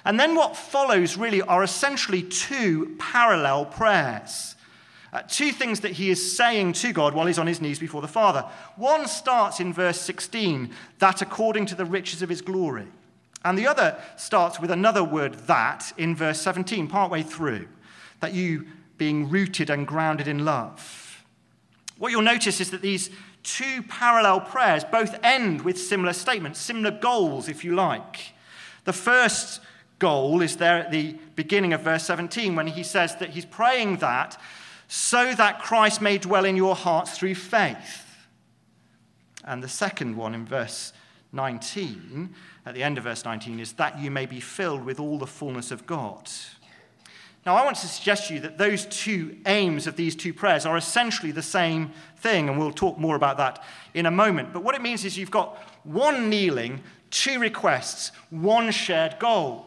And 0.05 0.19
then 0.19 0.35
what 0.35 0.57
follows 0.57 1.17
really 1.17 1.43
are 1.43 1.62
essentially 1.62 2.23
two 2.23 2.97
parallel 2.99 3.67
prayers. 3.67 4.57
Uh, 5.12 5.23
two 5.23 5.50
things 5.50 5.81
that 5.81 5.93
he 5.93 6.11
is 6.11 6.37
saying 6.37 6.73
to 6.73 6.93
God 6.93 7.14
while 7.14 7.26
he's 7.26 7.38
on 7.38 7.47
his 7.47 7.61
knees 7.61 7.79
before 7.79 8.00
the 8.00 8.09
Father. 8.09 8.45
One 8.76 9.09
starts 9.09 9.59
in 9.59 9.73
verse 9.73 10.00
16, 10.00 10.71
that 10.99 11.21
according 11.21 11.67
to 11.67 11.75
the 11.75 11.85
riches 11.85 12.23
of 12.23 12.29
his 12.29 12.43
glory. 12.43 12.87
And 13.45 13.59
the 13.59 13.67
other 13.67 13.99
starts 14.17 14.61
with 14.61 14.71
another 14.71 15.02
word, 15.02 15.35
that, 15.47 15.93
in 15.97 16.14
verse 16.14 16.40
17, 16.40 16.87
partway 16.88 17.23
through, 17.23 17.69
that 18.21 18.35
you 18.35 18.67
being 18.99 19.31
rooted 19.31 19.71
and 19.71 19.87
grounded 19.87 20.29
in 20.29 20.45
love. 20.45 21.00
What 22.00 22.12
you'll 22.12 22.23
notice 22.23 22.62
is 22.62 22.71
that 22.71 22.80
these 22.80 23.11
two 23.42 23.83
parallel 23.83 24.40
prayers 24.40 24.85
both 24.85 25.23
end 25.23 25.61
with 25.61 25.78
similar 25.78 26.14
statements, 26.14 26.59
similar 26.59 26.90
goals, 26.90 27.47
if 27.47 27.62
you 27.62 27.75
like. 27.75 28.33
The 28.85 28.95
first 28.95 29.61
goal 29.99 30.40
is 30.40 30.57
there 30.57 30.78
at 30.78 30.90
the 30.90 31.19
beginning 31.37 31.75
of 31.75 31.83
verse 31.83 32.04
17 32.04 32.57
when 32.57 32.69
he 32.69 32.83
says 32.83 33.16
that 33.16 33.28
he's 33.28 33.45
praying 33.45 33.99
that 33.99 34.40
so 34.88 35.35
that 35.35 35.61
Christ 35.61 36.00
may 36.00 36.16
dwell 36.16 36.47
in 36.47 36.57
your 36.57 36.75
hearts 36.75 37.19
through 37.19 37.35
faith. 37.35 38.07
And 39.45 39.62
the 39.62 39.69
second 39.69 40.16
one 40.16 40.35
in 40.35 40.47
verse 40.47 40.95
19, 41.33 42.34
at 42.65 42.73
the 42.73 42.82
end 42.82 42.97
of 42.97 43.04
verse 43.04 43.26
19, 43.26 43.60
is 43.60 43.75
that 43.75 43.99
you 43.99 44.10
may 44.10 44.25
be 44.25 44.41
filled 44.41 44.86
with 44.86 44.99
all 44.99 45.19
the 45.19 45.26
fullness 45.26 45.71
of 45.71 45.86
God. 45.86 46.30
Now, 47.47 47.57
I 47.57 47.65
want 47.65 47.76
to 47.79 47.89
suggest 47.89 48.29
to 48.29 48.35
you 48.35 48.41
that 48.41 48.59
those 48.59 48.85
two 48.87 49.39
aims 49.47 49.87
of 49.87 49.97
these 49.97 50.15
two 50.15 50.35
prayers 50.35 50.67
are 50.67 50.76
essentially 50.76 51.33
the 51.33 51.43
same 51.43 51.93
thing, 52.17 52.49
and 52.49 52.59
we'll 52.59 52.71
talk 52.71 52.99
more 52.99 53.17
about 53.17 53.39
that 53.39 53.65
in 53.95 54.05
a 54.05 54.11
moment. 54.11 54.53
But 54.53 54.63
what 54.63 54.75
it 54.75 54.83
means 54.83 55.05
is 55.07 55.17
you've 55.17 55.31
got 55.31 55.57
one 55.85 56.29
kneeling, 56.29 56.83
two 57.11 57.41
requests, 57.41 58.13
one 58.29 58.71
shared 58.71 59.19
goal. 59.19 59.67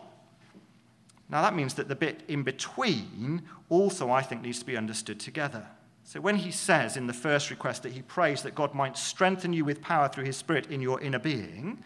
Now, 1.30 1.42
that 1.42 1.56
means 1.56 1.74
that 1.76 1.88
the 1.88 1.96
bit 1.96 2.22
in 2.28 2.44
between 2.44 3.42
also, 3.70 4.12
I 4.12 4.22
think, 4.22 4.44
needs 4.44 4.60
to 4.60 4.66
be 4.66 4.78
understood 4.78 5.20
together. 5.20 5.66
So, 6.04 6.22
when 6.22 6.36
he 6.36 6.52
says 6.52 6.96
in 6.96 7.08
the 7.08 7.14
first 7.14 7.50
request 7.50 7.82
that 7.84 7.94
he 7.94 8.04
prays 8.04 8.44
that 8.44 8.54
God 8.54 8.76
might 8.76 8.98
strengthen 8.98 9.52
you 9.52 9.66
with 9.66 9.82
power 9.82 10.08
through 10.08 10.26
his 10.26 10.38
Spirit 10.38 10.70
in 10.70 10.80
your 10.80 11.02
inner 11.02 11.18
being, 11.18 11.84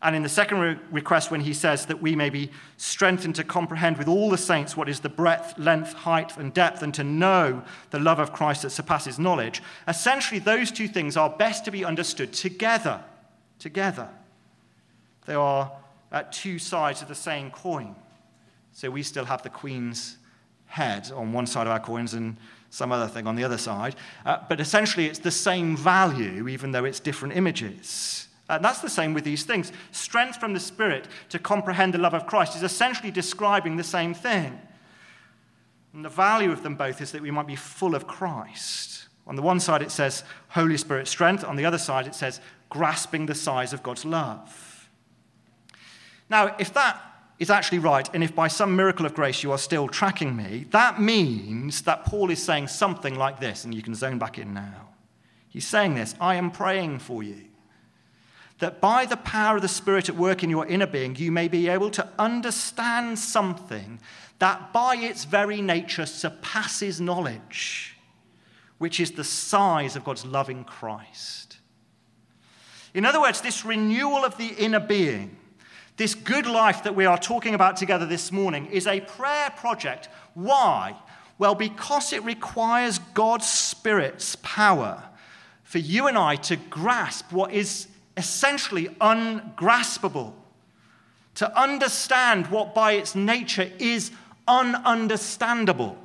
and 0.00 0.14
in 0.14 0.22
the 0.22 0.28
second 0.28 0.58
re- 0.60 0.78
request, 0.92 1.30
when 1.30 1.40
he 1.40 1.52
says 1.52 1.86
that 1.86 2.00
we 2.00 2.14
may 2.14 2.30
be 2.30 2.50
strengthened 2.76 3.34
to 3.34 3.44
comprehend 3.44 3.98
with 3.98 4.06
all 4.06 4.30
the 4.30 4.38
saints 4.38 4.76
what 4.76 4.88
is 4.88 5.00
the 5.00 5.08
breadth, 5.08 5.58
length, 5.58 5.92
height, 5.92 6.36
and 6.36 6.54
depth, 6.54 6.82
and 6.82 6.94
to 6.94 7.02
know 7.02 7.64
the 7.90 7.98
love 7.98 8.20
of 8.20 8.32
Christ 8.32 8.62
that 8.62 8.70
surpasses 8.70 9.18
knowledge, 9.18 9.60
essentially 9.88 10.38
those 10.38 10.70
two 10.70 10.86
things 10.86 11.16
are 11.16 11.28
best 11.28 11.64
to 11.64 11.72
be 11.72 11.84
understood 11.84 12.32
together. 12.32 13.02
Together. 13.58 14.08
They 15.26 15.34
are 15.34 15.72
at 16.12 16.32
two 16.32 16.60
sides 16.60 17.02
of 17.02 17.08
the 17.08 17.14
same 17.14 17.50
coin. 17.50 17.96
So 18.72 18.90
we 18.90 19.02
still 19.02 19.24
have 19.24 19.42
the 19.42 19.50
Queen's 19.50 20.16
head 20.66 21.10
on 21.10 21.32
one 21.32 21.46
side 21.46 21.66
of 21.66 21.72
our 21.72 21.80
coins 21.80 22.14
and 22.14 22.36
some 22.70 22.92
other 22.92 23.08
thing 23.08 23.26
on 23.26 23.34
the 23.34 23.42
other 23.42 23.58
side. 23.58 23.96
Uh, 24.24 24.38
but 24.48 24.60
essentially, 24.60 25.06
it's 25.06 25.18
the 25.18 25.30
same 25.32 25.76
value, 25.76 26.46
even 26.46 26.70
though 26.70 26.84
it's 26.84 27.00
different 27.00 27.36
images. 27.36 28.27
Uh, 28.48 28.54
and 28.54 28.64
that's 28.64 28.80
the 28.80 28.88
same 28.88 29.14
with 29.14 29.24
these 29.24 29.44
things. 29.44 29.72
Strength 29.92 30.40
from 30.40 30.54
the 30.54 30.60
Spirit 30.60 31.06
to 31.28 31.38
comprehend 31.38 31.94
the 31.94 31.98
love 31.98 32.14
of 32.14 32.26
Christ 32.26 32.56
is 32.56 32.62
essentially 32.62 33.10
describing 33.10 33.76
the 33.76 33.84
same 33.84 34.14
thing. 34.14 34.58
And 35.92 36.04
the 36.04 36.08
value 36.08 36.52
of 36.52 36.62
them 36.62 36.74
both 36.74 37.00
is 37.00 37.12
that 37.12 37.22
we 37.22 37.30
might 37.30 37.46
be 37.46 37.56
full 37.56 37.94
of 37.94 38.06
Christ. 38.06 39.08
On 39.26 39.36
the 39.36 39.42
one 39.42 39.60
side, 39.60 39.82
it 39.82 39.90
says 39.90 40.24
Holy 40.48 40.76
Spirit 40.76 41.06
strength. 41.06 41.44
On 41.44 41.56
the 41.56 41.66
other 41.66 41.78
side, 41.78 42.06
it 42.06 42.14
says 42.14 42.40
grasping 42.70 43.26
the 43.26 43.34
size 43.34 43.72
of 43.72 43.82
God's 43.82 44.04
love. 44.04 44.88
Now, 46.30 46.54
if 46.58 46.72
that 46.74 47.00
is 47.38 47.50
actually 47.50 47.78
right, 47.78 48.08
and 48.12 48.24
if 48.24 48.34
by 48.34 48.48
some 48.48 48.74
miracle 48.74 49.06
of 49.06 49.14
grace 49.14 49.42
you 49.42 49.52
are 49.52 49.58
still 49.58 49.88
tracking 49.88 50.34
me, 50.34 50.66
that 50.70 51.00
means 51.00 51.82
that 51.82 52.04
Paul 52.04 52.30
is 52.30 52.42
saying 52.42 52.68
something 52.68 53.14
like 53.14 53.38
this, 53.38 53.64
and 53.64 53.74
you 53.74 53.82
can 53.82 53.94
zone 53.94 54.18
back 54.18 54.38
in 54.38 54.54
now. 54.54 54.88
He's 55.48 55.66
saying 55.66 55.94
this 55.94 56.14
I 56.20 56.34
am 56.34 56.50
praying 56.50 56.98
for 56.98 57.22
you, 57.22 57.47
that 58.58 58.80
by 58.80 59.06
the 59.06 59.16
power 59.16 59.56
of 59.56 59.62
the 59.62 59.68
Spirit 59.68 60.08
at 60.08 60.16
work 60.16 60.42
in 60.42 60.50
your 60.50 60.66
inner 60.66 60.86
being, 60.86 61.16
you 61.16 61.30
may 61.30 61.48
be 61.48 61.68
able 61.68 61.90
to 61.90 62.08
understand 62.18 63.18
something 63.18 64.00
that 64.38 64.72
by 64.72 64.96
its 64.96 65.24
very 65.24 65.60
nature 65.60 66.06
surpasses 66.06 67.00
knowledge, 67.00 67.96
which 68.78 69.00
is 69.00 69.12
the 69.12 69.24
size 69.24 69.96
of 69.96 70.04
God's 70.04 70.24
loving 70.24 70.64
Christ. 70.64 71.58
In 72.94 73.04
other 73.04 73.20
words, 73.20 73.40
this 73.40 73.64
renewal 73.64 74.24
of 74.24 74.36
the 74.38 74.48
inner 74.48 74.80
being 74.80 75.36
this 75.98 76.14
good 76.14 76.46
life 76.46 76.84
that 76.84 76.94
we 76.94 77.04
are 77.04 77.18
talking 77.18 77.54
about 77.54 77.76
together 77.76 78.06
this 78.06 78.30
morning 78.30 78.66
is 78.66 78.86
a 78.86 79.00
prayer 79.00 79.50
project. 79.50 80.08
Why? 80.34 80.94
Well, 81.38 81.56
because 81.56 82.12
it 82.12 82.22
requires 82.22 83.00
God's 83.14 83.48
Spirit's 83.48 84.36
power 84.36 85.02
for 85.64 85.78
you 85.78 86.06
and 86.06 86.16
I 86.16 86.36
to 86.36 86.56
grasp 86.56 87.32
what 87.32 87.52
is 87.52 87.88
essentially 88.18 88.94
ungraspable, 89.00 90.34
to 91.36 91.58
understand 91.58 92.48
what 92.48 92.74
by 92.74 92.92
its 92.92 93.14
nature 93.14 93.70
is 93.78 94.10
ununderstandable, 94.48 95.96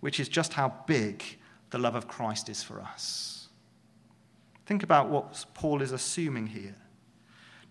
which 0.00 0.18
is 0.18 0.28
just 0.28 0.54
how 0.54 0.74
big 0.86 1.22
the 1.70 1.78
love 1.78 1.94
of 1.94 2.08
Christ 2.08 2.48
is 2.48 2.62
for 2.62 2.80
us. 2.80 3.48
Think 4.66 4.82
about 4.82 5.08
what 5.08 5.44
Paul 5.54 5.82
is 5.82 5.92
assuming 5.92 6.48
here. 6.48 6.74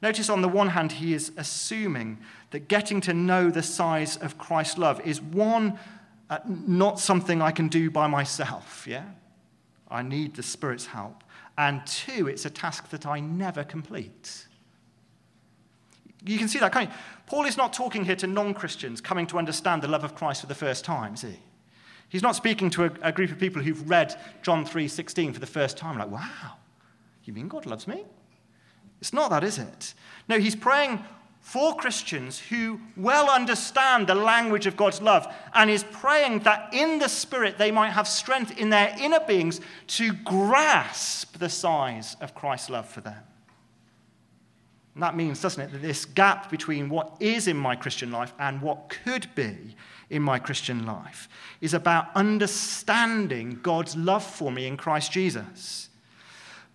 Notice 0.02 0.30
on 0.30 0.42
the 0.42 0.48
one 0.48 0.70
hand, 0.70 0.94
he 0.94 1.14
is 1.14 1.32
assuming 1.38 2.18
that 2.52 2.68
getting 2.68 3.02
to 3.02 3.14
know 3.14 3.52
the 3.52 3.62
size 3.62 4.18
of 4.18 4.38
Christ's 4.38 4.78
love 4.78 5.02
is 5.02 5.22
one, 5.22 5.78
uh, 6.30 6.40
not 6.48 7.00
something 7.00 7.42
I 7.42 7.52
can 7.52 7.68
do 7.68 7.92
by 7.92 8.08
myself, 8.08 8.88
yeah? 8.88 9.04
I 9.90 10.02
need 10.02 10.36
the 10.36 10.44
Spirit's 10.44 10.88
help. 10.88 11.24
And 11.58 11.86
two, 11.86 12.28
it's 12.28 12.46
a 12.46 12.50
task 12.50 12.90
that 12.90 13.06
I 13.06 13.20
never 13.20 13.64
complete. 13.64 14.48
You 16.24 16.38
can 16.38 16.48
see 16.48 16.60
that, 16.60 16.72
kind. 16.72 16.90
Paul 17.26 17.46
is 17.46 17.58
not 17.58 17.74
talking 17.74 18.06
here 18.06 18.16
to 18.18 18.28
non 18.28 18.54
Christians 18.54 19.02
coming 19.02 19.28
to 19.28 19.38
understand 19.38 19.82
the 19.82 19.88
love 19.88 20.04
of 20.04 20.16
Christ 20.16 20.42
for 20.42 20.48
the 20.48 20.56
first 20.56 20.86
time, 20.86 21.16
is 21.16 21.22
he? 21.22 21.40
He's 22.10 22.22
not 22.22 22.36
speaking 22.36 22.70
to 22.72 22.86
a, 22.86 22.92
a 23.02 23.12
group 23.12 23.32
of 23.32 23.40
people 23.40 23.62
who've 23.62 23.90
read 23.90 24.20
John 24.42 24.66
3:16 24.66 25.34
for 25.34 25.40
the 25.40 25.48
first 25.48 25.78
time, 25.78 25.98
like, 25.98 26.12
wow, 26.12 26.58
You 27.24 27.34
mean 27.34 27.48
God 27.48 27.66
loves 27.66 27.88
me? 27.88 28.06
It's 29.00 29.14
not 29.14 29.32
that, 29.32 29.44
is 29.44 29.58
it? 29.58 29.94
No, 30.28 30.38
he's 30.38 30.56
praying 30.56 31.04
for 31.42 31.76
Christians 31.76 32.40
who 32.40 32.80
well 32.96 33.30
understand 33.30 34.08
the 34.08 34.16
language 34.16 34.68
of 34.68 34.78
God's 34.78 35.02
love 35.02 35.28
and 35.54 35.70
is 35.70 35.84
praying 35.84 36.40
that 36.40 36.74
in 36.74 37.00
the 37.00 37.10
Spirit 37.10 37.58
they 37.58 37.72
might 37.72 37.90
have 37.90 38.08
strength 38.08 38.58
in 38.58 38.70
their 38.70 38.96
inner 39.00 39.20
beings 39.20 39.60
to 39.88 40.14
grasp 40.14 41.40
the 41.40 41.50
size 41.50 42.16
of 42.22 42.36
Christ's 42.36 42.70
love 42.70 42.88
for 42.88 43.02
them. 43.02 43.24
And 44.94 45.04
that 45.04 45.16
means, 45.16 45.42
doesn't 45.42 45.62
it, 45.62 45.72
that 45.72 45.82
this 45.82 46.06
gap 46.06 46.52
between 46.52 46.90
what 46.90 47.16
is 47.20 47.48
in 47.48 47.58
my 47.58 47.76
Christian 47.76 48.12
life 48.12 48.34
and 48.40 48.62
what 48.62 48.90
could 49.04 49.34
be 49.36 49.76
in 50.10 50.22
my 50.22 50.38
Christian 50.38 50.86
life 50.86 51.28
is 51.60 51.74
about 51.74 52.08
understanding 52.14 53.60
God's 53.64 53.96
love 53.96 54.24
for 54.24 54.52
me 54.52 54.68
in 54.68 54.78
Christ 54.78 55.12
Jesus. 55.12 55.90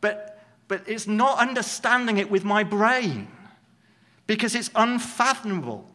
But, 0.01 0.41
but 0.67 0.83
it's 0.87 1.07
not 1.07 1.39
understanding 1.39 2.19
it 2.19 2.31
with 2.31 2.45
my 2.45 2.65
brain 2.65 3.29
because 4.27 4.55
it's 4.55 4.71
unfathomable. 4.75 5.89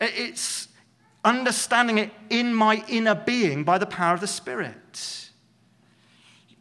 It's 0.00 0.68
understanding 1.24 1.98
it 1.98 2.10
in 2.30 2.54
my 2.54 2.84
inner 2.88 3.14
being 3.14 3.64
by 3.64 3.78
the 3.78 3.86
power 3.86 4.14
of 4.14 4.20
the 4.20 4.26
Spirit. 4.26 5.30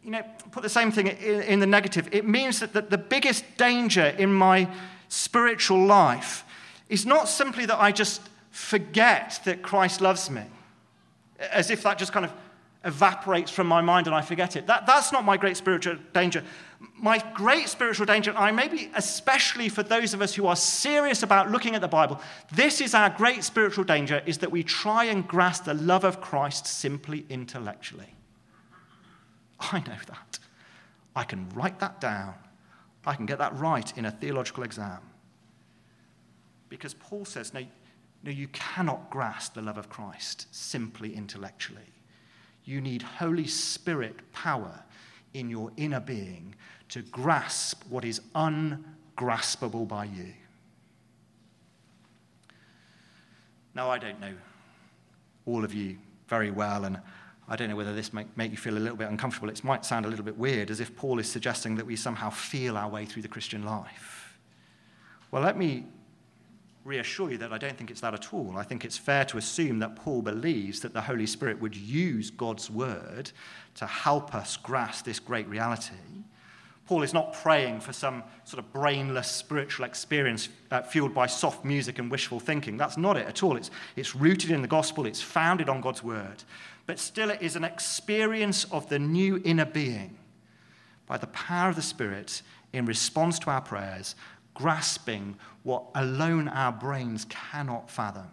You 0.04 0.12
know, 0.12 0.24
put 0.52 0.64
the 0.64 0.70
same 0.70 0.92
thing 0.92 1.08
in, 1.08 1.60
the 1.60 1.68
negative. 1.68 2.10
It 2.12 2.26
means 2.26 2.60
that 2.62 2.90
the, 2.90 2.98
biggest 2.98 3.44
danger 3.58 4.06
in 4.18 4.34
my 4.34 4.70
spiritual 5.10 5.86
life 5.86 6.46
is 6.90 7.06
not 7.06 7.28
simply 7.28 7.66
that 7.66 7.80
I 7.80 7.92
just 7.92 8.22
forget 8.52 9.42
that 9.46 9.62
Christ 9.62 10.02
loves 10.02 10.30
me, 10.30 10.44
as 11.52 11.70
if 11.70 11.84
that 11.84 11.98
just 11.98 12.14
kind 12.14 12.26
of 12.26 12.32
evaporates 12.86 13.52
from 13.52 13.68
my 13.68 13.82
mind 13.82 14.08
and 14.08 14.16
I 14.16 14.22
forget 14.22 14.56
it. 14.56 14.68
That, 14.68 14.88
that's 14.88 15.12
not 15.12 15.26
my 15.26 15.36
great 15.36 15.58
spiritual 15.58 15.98
danger. 16.14 16.44
My 16.80 17.24
great 17.34 17.70
spiritual 17.70 18.06
danger, 18.06 18.34
I 18.36 18.52
maybe 18.52 18.92
especially 18.96 19.70
for 19.70 19.84
those 19.84 20.14
of 20.14 20.22
us 20.22 20.36
who 20.36 20.46
are 20.46 20.56
serious 20.56 21.24
about 21.24 21.52
looking 21.52 21.74
at 21.76 21.82
the 21.82 21.88
Bible, 21.88 22.22
this 22.54 22.82
is 22.82 22.94
our 22.94 23.10
great 23.10 23.44
spiritual 23.44 23.84
danger, 23.84 24.22
is 24.26 24.40
that 24.40 24.52
we 24.52 24.64
try 24.64 25.06
and 25.06 25.28
grasp 25.28 25.66
the 25.66 25.74
love 25.74 26.04
of 26.04 26.22
Christ 26.22 26.68
simply 26.68 27.26
intellectually. 27.30 28.16
I 29.60 29.80
know 29.80 29.98
that. 30.08 30.40
I 31.16 31.24
can 31.24 31.50
write 31.50 31.80
that 31.80 32.00
down. 32.00 32.36
I 33.06 33.16
can 33.16 33.26
get 33.26 33.40
that 33.40 33.58
right 33.58 33.98
in 33.98 34.06
a 34.06 34.12
theological 34.12 34.64
exam. 34.64 35.00
Because 36.70 36.94
Paul 36.94 37.26
says, 37.26 37.54
no, 37.54 37.62
no, 38.24 38.32
you 38.32 38.50
cannot 38.50 39.10
grasp 39.10 39.54
the 39.54 39.62
love 39.62 39.78
of 39.78 39.90
Christ 39.90 40.48
simply 40.52 41.16
intellectually. 41.16 41.94
You 42.66 42.82
need 42.82 43.02
Holy 43.02 43.48
Spirit 43.48 44.32
power 44.34 44.84
in 45.34 45.50
your 45.50 45.72
inner 45.78 46.00
being 46.00 46.56
to 46.90 47.02
grasp 47.04 47.84
what 47.90 48.06
is 48.06 48.22
ungraspable 48.36 49.86
by 49.86 50.06
you. 50.06 50.34
Now, 53.76 53.92
I 53.92 54.00
don't 54.00 54.20
know 54.20 54.34
all 55.46 55.64
of 55.64 55.74
you 55.74 55.98
very 56.28 56.52
well, 56.52 56.86
and 56.86 57.00
I 57.48 57.56
don't 57.56 57.70
know 57.70 57.76
whether 57.76 57.94
this 57.94 58.12
might 58.12 58.36
make 58.36 58.52
you 58.52 58.58
feel 58.58 58.78
a 58.78 58.80
little 58.80 58.98
bit 58.98 59.10
uncomfortable. 59.10 59.50
It 59.50 59.64
might 59.64 59.86
sound 59.86 60.06
a 60.06 60.10
little 60.10 60.26
bit 60.26 60.38
weird, 60.38 60.70
as 60.72 60.80
if 60.80 60.96
Paul 60.96 61.20
is 61.20 61.30
suggesting 61.30 61.76
that 61.76 61.86
we 61.86 61.96
somehow 61.96 62.30
feel 62.30 62.78
our 62.78 62.90
way 62.90 63.06
through 63.06 63.22
the 63.22 63.28
Christian 63.28 63.64
life. 63.64 64.38
Well, 65.32 65.44
let 65.44 65.58
me 65.58 65.86
reassure 66.88 67.30
you 67.30 67.38
that 67.38 67.52
I 67.52 67.58
don't 67.58 67.78
think 67.78 67.92
it's 67.92 68.02
that 68.02 68.14
at 68.14 68.34
all. 68.34 68.56
I 68.58 68.64
think 68.64 68.86
it's 68.86 68.98
fair 68.98 69.26
to 69.26 69.38
assume 69.38 69.80
that 69.80 69.96
Paul 69.96 70.22
believes 70.22 70.80
that 70.80 70.94
the 70.94 71.02
Holy 71.02 71.28
Spirit 71.28 71.62
would 71.62 71.76
use 71.76 72.32
God's 72.32 72.72
word 72.72 73.32
to 73.76 73.86
help 73.86 74.34
us 74.34 74.58
grasp 74.58 75.06
this 75.06 75.20
great 75.20 75.48
reality. 75.48 75.94
Paul 76.88 77.04
is 77.04 77.14
not 77.14 77.34
praying 77.34 77.82
for 77.82 77.92
some 77.92 78.24
sort 78.46 78.64
of 78.64 78.72
brainless 78.72 79.30
spiritual 79.30 79.86
experience 79.86 80.48
uh, 80.72 80.82
fueled 80.82 81.14
by 81.14 81.28
soft 81.28 81.66
music 81.66 82.00
and 82.00 82.10
wishful 82.10 82.40
thinking. 82.40 82.78
That's 82.78 82.98
not 82.98 83.18
it 83.18 83.28
at 83.28 83.44
all. 83.44 83.58
It's, 83.58 83.70
it's 83.98 84.16
rooted 84.16 84.52
in 84.52 84.62
the 84.62 84.70
gospel, 84.70 85.06
it's 85.06 85.22
founded 85.22 85.68
on 85.68 85.82
God's 85.82 86.02
word. 86.02 86.44
But 86.86 86.98
still, 86.98 87.30
it 87.30 87.42
is 87.42 87.58
an 87.58 87.66
experience 87.66 88.64
of 88.72 88.88
the 88.88 89.00
new 89.00 89.42
inner 89.44 89.66
being 89.66 90.18
by 91.08 91.18
the 91.18 91.28
power 91.28 91.70
of 91.70 91.76
the 91.76 91.82
Spirit 91.82 92.42
in 92.72 92.86
response 92.86 93.38
to 93.40 93.50
our 93.50 93.62
prayers 93.62 94.16
grasping 94.58 95.38
what 95.62 95.84
alone 95.94 96.48
our 96.48 96.72
brains 96.72 97.26
cannot 97.30 97.92
fathom, 97.92 98.32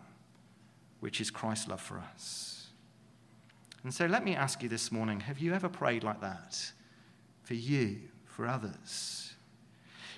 which 1.01 1.21
is 1.21 1.31
Christ's 1.31 1.69
love 1.69 1.83
for 1.83 1.99
us. 1.99 2.69
And 3.83 3.93
so 3.93 4.07
let 4.07 4.25
me 4.25 4.35
ask 4.35 4.63
you 4.63 4.71
this 4.71 4.91
morning 4.91 5.21
have 5.21 5.39
you 5.39 5.53
ever 5.53 5.69
prayed 5.69 6.03
like 6.03 6.23
that 6.23 6.73
for 7.43 7.53
you, 7.53 7.99
for 8.25 8.47
others? 8.47 9.35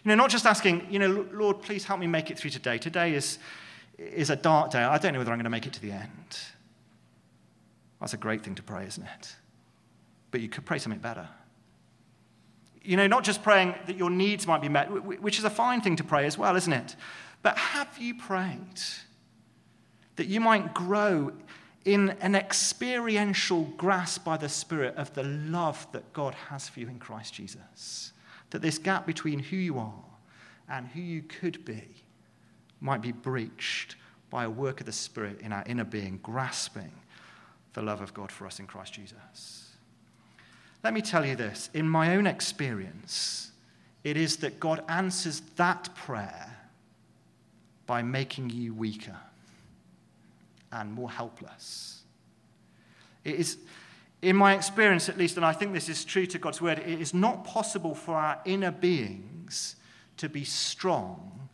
You 0.04 0.10
know, 0.10 0.14
not 0.14 0.30
just 0.30 0.46
asking, 0.46 0.86
you 0.88 1.00
know, 1.00 1.26
Lord, 1.32 1.60
please 1.60 1.84
help 1.84 1.98
me 1.98 2.06
make 2.06 2.30
it 2.30 2.38
through 2.38 2.50
today. 2.50 2.78
Today 2.78 3.14
is, 3.14 3.40
is 3.98 4.30
a 4.30 4.36
dark 4.36 4.70
day. 4.70 4.84
I 4.84 4.98
don't 4.98 5.12
know 5.12 5.18
whether 5.18 5.32
I'm 5.32 5.38
going 5.38 5.44
to 5.44 5.50
make 5.50 5.66
it 5.66 5.72
to 5.72 5.82
the 5.82 5.90
end. 5.90 6.38
That's 7.98 8.14
a 8.14 8.16
great 8.16 8.44
thing 8.44 8.54
to 8.54 8.62
pray, 8.62 8.86
isn't 8.86 9.02
it? 9.18 9.34
But 10.30 10.40
you 10.40 10.48
could 10.48 10.64
pray 10.64 10.78
something 10.78 11.00
better. 11.00 11.28
You 12.86 12.96
know, 12.96 13.08
not 13.08 13.24
just 13.24 13.42
praying 13.42 13.74
that 13.86 13.96
your 13.96 14.10
needs 14.10 14.46
might 14.46 14.62
be 14.62 14.68
met, 14.68 14.86
which 15.20 15.38
is 15.38 15.44
a 15.44 15.50
fine 15.50 15.80
thing 15.80 15.96
to 15.96 16.04
pray 16.04 16.24
as 16.24 16.38
well, 16.38 16.54
isn't 16.54 16.72
it? 16.72 16.94
But 17.42 17.58
have 17.58 17.98
you 17.98 18.14
prayed 18.14 18.80
that 20.14 20.28
you 20.28 20.40
might 20.40 20.72
grow 20.72 21.32
in 21.84 22.10
an 22.20 22.36
experiential 22.36 23.64
grasp 23.76 24.24
by 24.24 24.36
the 24.36 24.48
Spirit 24.48 24.94
of 24.96 25.12
the 25.14 25.24
love 25.24 25.86
that 25.92 26.12
God 26.12 26.34
has 26.34 26.68
for 26.68 26.78
you 26.78 26.88
in 26.88 27.00
Christ 27.00 27.34
Jesus? 27.34 28.12
That 28.50 28.62
this 28.62 28.78
gap 28.78 29.04
between 29.04 29.40
who 29.40 29.56
you 29.56 29.78
are 29.78 30.04
and 30.68 30.86
who 30.86 31.00
you 31.00 31.22
could 31.22 31.64
be 31.64 32.04
might 32.80 33.02
be 33.02 33.12
breached 33.12 33.96
by 34.30 34.44
a 34.44 34.50
work 34.50 34.80
of 34.80 34.86
the 34.86 34.92
Spirit 34.92 35.40
in 35.40 35.52
our 35.52 35.64
inner 35.66 35.84
being, 35.84 36.20
grasping 36.22 36.92
the 37.72 37.82
love 37.82 38.00
of 38.00 38.14
God 38.14 38.30
for 38.30 38.46
us 38.46 38.60
in 38.60 38.66
Christ 38.66 38.94
Jesus. 38.94 39.65
Let 40.86 40.94
me 40.94 41.02
tell 41.02 41.26
you 41.26 41.34
this 41.34 41.68
in 41.74 41.88
my 41.88 42.14
own 42.14 42.28
experience, 42.28 43.50
it 44.04 44.16
is 44.16 44.36
that 44.36 44.60
God 44.60 44.84
answers 44.88 45.42
that 45.56 45.92
prayer 45.96 46.56
by 47.88 48.02
making 48.02 48.50
you 48.50 48.72
weaker 48.72 49.16
and 50.70 50.92
more 50.92 51.10
helpless. 51.10 52.04
It 53.24 53.34
is, 53.34 53.58
in 54.22 54.36
my 54.36 54.54
experience 54.54 55.08
at 55.08 55.18
least, 55.18 55.36
and 55.36 55.44
I 55.44 55.52
think 55.52 55.72
this 55.72 55.88
is 55.88 56.04
true 56.04 56.24
to 56.24 56.38
God's 56.38 56.62
word, 56.62 56.78
it 56.78 57.00
is 57.00 57.12
not 57.12 57.44
possible 57.44 57.96
for 57.96 58.14
our 58.14 58.40
inner 58.44 58.70
beings 58.70 59.74
to 60.18 60.28
be 60.28 60.44
strong 60.44 61.48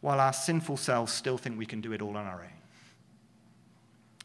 while 0.00 0.20
our 0.20 0.32
sinful 0.32 0.76
selves 0.76 1.12
still 1.12 1.38
think 1.38 1.58
we 1.58 1.66
can 1.66 1.80
do 1.80 1.92
it 1.92 2.00
all 2.00 2.16
on 2.16 2.24
our 2.24 2.42
own. 2.42 2.55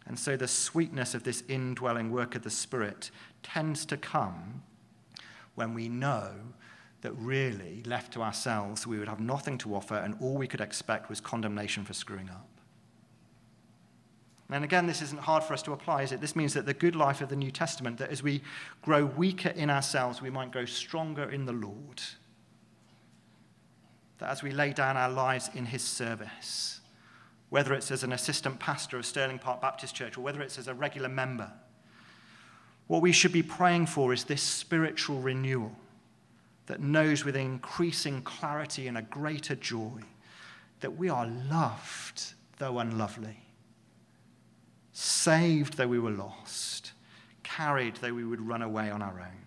And 0.05 0.17
so 0.17 0.35
the 0.35 0.47
sweetness 0.47 1.13
of 1.13 1.23
this 1.23 1.43
indwelling 1.47 2.11
work 2.11 2.35
of 2.35 2.43
the 2.43 2.49
Spirit 2.49 3.11
tends 3.43 3.85
to 3.85 3.97
come 3.97 4.63
when 5.55 5.73
we 5.73 5.89
know 5.89 6.31
that 7.01 7.13
really, 7.13 7.81
left 7.85 8.13
to 8.13 8.21
ourselves, 8.21 8.85
we 8.85 8.99
would 8.99 9.07
have 9.07 9.19
nothing 9.19 9.57
to 9.59 9.75
offer, 9.75 9.95
and 9.95 10.15
all 10.21 10.37
we 10.37 10.47
could 10.47 10.61
expect 10.61 11.09
was 11.09 11.19
condemnation 11.19 11.83
for 11.83 11.93
screwing 11.93 12.29
up. 12.29 12.47
And 14.51 14.65
again, 14.65 14.85
this 14.85 15.01
isn't 15.01 15.21
hard 15.21 15.43
for 15.43 15.53
us 15.53 15.61
to 15.63 15.71
apply, 15.71 16.03
is 16.03 16.11
it? 16.11 16.19
This 16.19 16.35
means 16.35 16.53
that 16.53 16.65
the 16.65 16.73
good 16.73 16.95
life 16.95 17.21
of 17.21 17.29
the 17.29 17.35
New 17.37 17.51
Testament, 17.51 17.97
that 17.99 18.11
as 18.11 18.21
we 18.21 18.41
grow 18.81 19.05
weaker 19.05 19.49
in 19.49 19.69
ourselves, 19.69 20.21
we 20.21 20.29
might 20.29 20.51
grow 20.51 20.65
stronger 20.65 21.29
in 21.29 21.45
the 21.45 21.53
Lord. 21.53 22.01
That 24.17 24.29
as 24.29 24.43
we 24.43 24.51
lay 24.51 24.73
down 24.73 24.97
our 24.97 25.09
lives 25.09 25.49
in 25.55 25.65
His 25.65 25.81
service, 25.81 26.80
whether 27.51 27.73
it's 27.73 27.91
as 27.91 28.01
an 28.03 28.13
assistant 28.13 28.59
pastor 28.59 28.97
of 28.97 29.05
Sterling 29.05 29.37
Park 29.37 29.59
Baptist 29.59 29.93
Church 29.93 30.17
or 30.17 30.21
whether 30.21 30.41
it's 30.41 30.57
as 30.57 30.69
a 30.69 30.73
regular 30.73 31.09
member. 31.09 31.51
What 32.87 33.01
we 33.01 33.11
should 33.11 33.33
be 33.33 33.43
praying 33.43 33.87
for 33.87 34.13
is 34.13 34.23
this 34.23 34.41
spiritual 34.41 35.19
renewal 35.19 35.73
that 36.67 36.79
knows 36.79 37.25
with 37.25 37.35
increasing 37.35 38.21
clarity 38.21 38.87
and 38.87 38.97
a 38.97 39.01
greater 39.01 39.55
joy 39.55 40.01
that 40.79 40.95
we 40.95 41.09
are 41.09 41.27
loved, 41.27 42.35
though 42.57 42.79
unlovely, 42.79 43.43
saved, 44.93 45.75
though 45.75 45.89
we 45.89 45.99
were 45.99 46.09
lost, 46.09 46.93
carried, 47.43 47.97
though 47.97 48.13
we 48.13 48.23
would 48.23 48.39
run 48.39 48.61
away 48.61 48.89
on 48.89 49.01
our 49.01 49.19
own. 49.19 49.41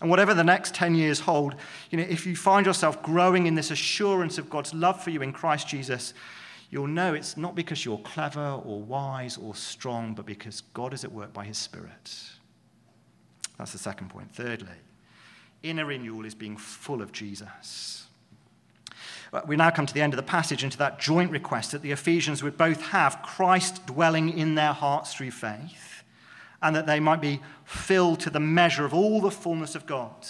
And 0.00 0.08
whatever 0.08 0.32
the 0.32 0.42
next 0.42 0.74
10 0.74 0.94
years 0.94 1.20
hold, 1.20 1.56
you 1.90 1.98
know, 1.98 2.06
if 2.08 2.24
you 2.24 2.36
find 2.36 2.64
yourself 2.64 3.02
growing 3.02 3.46
in 3.46 3.54
this 3.54 3.70
assurance 3.70 4.38
of 4.38 4.48
God's 4.48 4.72
love 4.72 5.02
for 5.02 5.10
you 5.10 5.20
in 5.20 5.34
Christ 5.34 5.68
Jesus, 5.68 6.14
you'll 6.72 6.88
know 6.88 7.14
it's 7.14 7.36
not 7.36 7.54
because 7.54 7.84
you're 7.84 7.98
clever 7.98 8.60
or 8.64 8.80
wise 8.80 9.36
or 9.36 9.54
strong, 9.54 10.14
but 10.14 10.26
because 10.26 10.62
God 10.72 10.92
is 10.92 11.04
at 11.04 11.12
work 11.12 11.32
by 11.32 11.44
his 11.44 11.58
Spirit. 11.58 12.10
That's 13.58 13.72
the 13.72 13.78
second 13.78 14.08
point. 14.08 14.34
Thirdly, 14.34 14.68
inner 15.62 15.84
renewal 15.84 16.24
is 16.24 16.34
being 16.34 16.56
full 16.56 17.02
of 17.02 17.12
Jesus. 17.12 18.06
We 19.46 19.56
now 19.56 19.70
come 19.70 19.86
to 19.86 19.94
the 19.94 20.00
end 20.00 20.14
of 20.14 20.16
the 20.16 20.22
passage 20.22 20.62
and 20.62 20.72
to 20.72 20.78
that 20.78 20.98
joint 20.98 21.30
request 21.30 21.72
that 21.72 21.82
the 21.82 21.92
Ephesians 21.92 22.42
would 22.42 22.58
both 22.58 22.80
have 22.80 23.22
Christ 23.22 23.86
dwelling 23.86 24.36
in 24.36 24.54
their 24.54 24.72
hearts 24.72 25.14
through 25.14 25.30
faith, 25.30 26.02
and 26.62 26.74
that 26.74 26.86
they 26.86 27.00
might 27.00 27.20
be 27.20 27.40
filled 27.64 28.20
to 28.20 28.30
the 28.30 28.40
measure 28.40 28.84
of 28.84 28.94
all 28.94 29.20
the 29.20 29.30
fullness 29.30 29.74
of 29.74 29.84
God. 29.84 30.26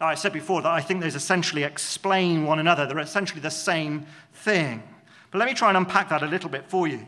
Now, 0.00 0.06
I 0.06 0.14
said 0.14 0.32
before 0.32 0.62
that 0.62 0.70
I 0.70 0.80
think 0.80 1.00
those 1.00 1.16
essentially 1.16 1.64
explain 1.64 2.44
one 2.44 2.60
another. 2.60 2.86
They're 2.86 2.98
essentially 3.00 3.40
the 3.40 3.50
same 3.50 4.06
thing. 4.32 4.82
But 5.30 5.38
let 5.38 5.48
me 5.48 5.54
try 5.54 5.68
and 5.68 5.76
unpack 5.76 6.08
that 6.08 6.22
a 6.22 6.26
little 6.26 6.50
bit 6.50 6.68
for 6.68 6.88
you. 6.88 7.06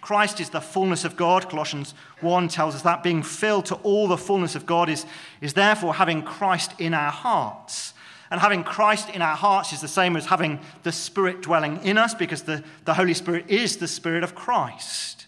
Christ 0.00 0.38
is 0.38 0.50
the 0.50 0.60
fullness 0.60 1.04
of 1.04 1.16
God. 1.16 1.48
Colossians 1.48 1.94
1 2.20 2.48
tells 2.48 2.74
us 2.74 2.82
that 2.82 3.02
being 3.02 3.22
filled 3.22 3.66
to 3.66 3.76
all 3.76 4.06
the 4.06 4.18
fullness 4.18 4.54
of 4.54 4.66
God 4.66 4.90
is, 4.90 5.06
is 5.40 5.54
therefore 5.54 5.94
having 5.94 6.22
Christ 6.22 6.72
in 6.78 6.92
our 6.92 7.10
hearts. 7.10 7.94
And 8.30 8.40
having 8.40 8.64
Christ 8.64 9.08
in 9.10 9.22
our 9.22 9.36
hearts 9.36 9.72
is 9.72 9.80
the 9.80 9.88
same 9.88 10.16
as 10.16 10.26
having 10.26 10.60
the 10.82 10.92
Spirit 10.92 11.40
dwelling 11.40 11.80
in 11.84 11.96
us 11.96 12.14
because 12.14 12.42
the, 12.42 12.62
the 12.84 12.94
Holy 12.94 13.14
Spirit 13.14 13.46
is 13.48 13.78
the 13.78 13.88
Spirit 13.88 14.24
of 14.24 14.34
Christ. 14.34 15.26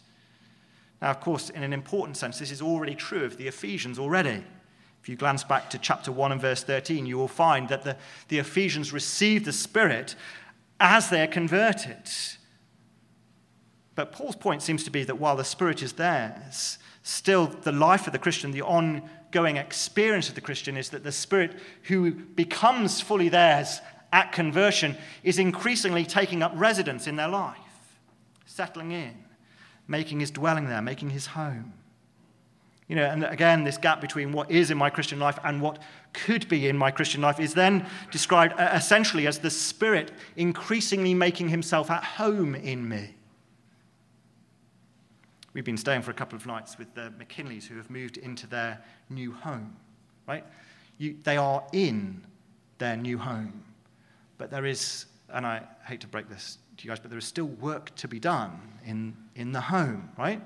Now, 1.00 1.10
of 1.10 1.20
course, 1.20 1.50
in 1.50 1.62
an 1.62 1.72
important 1.72 2.16
sense, 2.16 2.38
this 2.38 2.50
is 2.50 2.60
already 2.60 2.94
true 2.94 3.24
of 3.24 3.36
the 3.36 3.48
Ephesians 3.48 3.98
already. 3.98 4.44
If 5.02 5.08
you 5.08 5.16
glance 5.16 5.44
back 5.44 5.70
to 5.70 5.78
chapter 5.78 6.10
1 6.10 6.32
and 6.32 6.40
verse 6.40 6.64
13, 6.64 7.06
you 7.06 7.16
will 7.16 7.28
find 7.28 7.68
that 7.68 7.84
the, 7.84 7.96
the 8.28 8.40
Ephesians 8.40 8.92
received 8.92 9.44
the 9.44 9.52
Spirit 9.52 10.16
as 10.80 11.08
they're 11.08 11.26
converted. 11.26 12.08
But 13.94 14.12
Paul's 14.12 14.36
point 14.36 14.62
seems 14.62 14.84
to 14.84 14.90
be 14.90 15.04
that 15.04 15.18
while 15.18 15.36
the 15.36 15.44
Spirit 15.44 15.82
is 15.82 15.94
theirs, 15.94 16.78
still 17.02 17.46
the 17.46 17.72
life 17.72 18.06
of 18.06 18.12
the 18.12 18.18
Christian, 18.18 18.50
the 18.50 18.62
ongoing 18.62 19.56
experience 19.56 20.28
of 20.28 20.34
the 20.34 20.40
Christian 20.40 20.76
is 20.76 20.90
that 20.90 21.02
the 21.02 21.12
Spirit 21.12 21.54
who 21.84 22.12
becomes 22.12 23.00
fully 23.00 23.28
theirs 23.28 23.80
at 24.12 24.32
conversion 24.32 24.96
is 25.22 25.38
increasingly 25.38 26.04
taking 26.04 26.42
up 26.42 26.52
residence 26.54 27.06
in 27.06 27.16
their 27.16 27.28
life, 27.28 27.56
settling 28.44 28.92
in, 28.92 29.14
making 29.88 30.20
his 30.20 30.30
dwelling 30.30 30.66
there, 30.66 30.82
making 30.82 31.10
his 31.10 31.26
home. 31.26 31.72
You 32.88 32.94
know, 32.94 33.04
and 33.04 33.24
again, 33.24 33.64
this 33.64 33.78
gap 33.78 34.00
between 34.00 34.30
what 34.30 34.50
is 34.50 34.70
in 34.70 34.78
my 34.78 34.90
Christian 34.90 35.18
life 35.18 35.38
and 35.42 35.60
what 35.60 35.80
could 36.12 36.48
be 36.48 36.68
in 36.68 36.76
my 36.76 36.92
Christian 36.92 37.20
life 37.20 37.40
is 37.40 37.52
then 37.52 37.84
described 38.12 38.54
uh, 38.58 38.70
essentially 38.74 39.26
as 39.26 39.40
the 39.40 39.50
Spirit 39.50 40.12
increasingly 40.36 41.12
making 41.12 41.48
himself 41.48 41.90
at 41.90 42.04
home 42.04 42.54
in 42.54 42.88
me. 42.88 43.16
We've 45.52 45.64
been 45.64 45.76
staying 45.76 46.02
for 46.02 46.12
a 46.12 46.14
couple 46.14 46.36
of 46.36 46.46
nights 46.46 46.78
with 46.78 46.94
the 46.94 47.12
McKinleys 47.18 47.64
who 47.64 47.76
have 47.76 47.90
moved 47.90 48.18
into 48.18 48.46
their 48.46 48.78
new 49.10 49.32
home, 49.32 49.74
right? 50.28 50.44
You, 50.98 51.16
they 51.24 51.38
are 51.38 51.64
in 51.72 52.22
their 52.78 52.96
new 52.96 53.18
home. 53.18 53.64
But 54.38 54.50
there 54.50 54.66
is, 54.66 55.06
and 55.30 55.46
I 55.46 55.62
hate 55.86 56.02
to 56.02 56.06
break 56.06 56.28
this 56.28 56.58
to 56.76 56.84
you 56.84 56.90
guys, 56.90 57.00
but 57.00 57.10
there 57.10 57.18
is 57.18 57.24
still 57.24 57.46
work 57.46 57.94
to 57.96 58.06
be 58.06 58.20
done 58.20 58.60
in, 58.84 59.16
in 59.34 59.50
the 59.50 59.60
home, 59.60 60.10
right? 60.18 60.40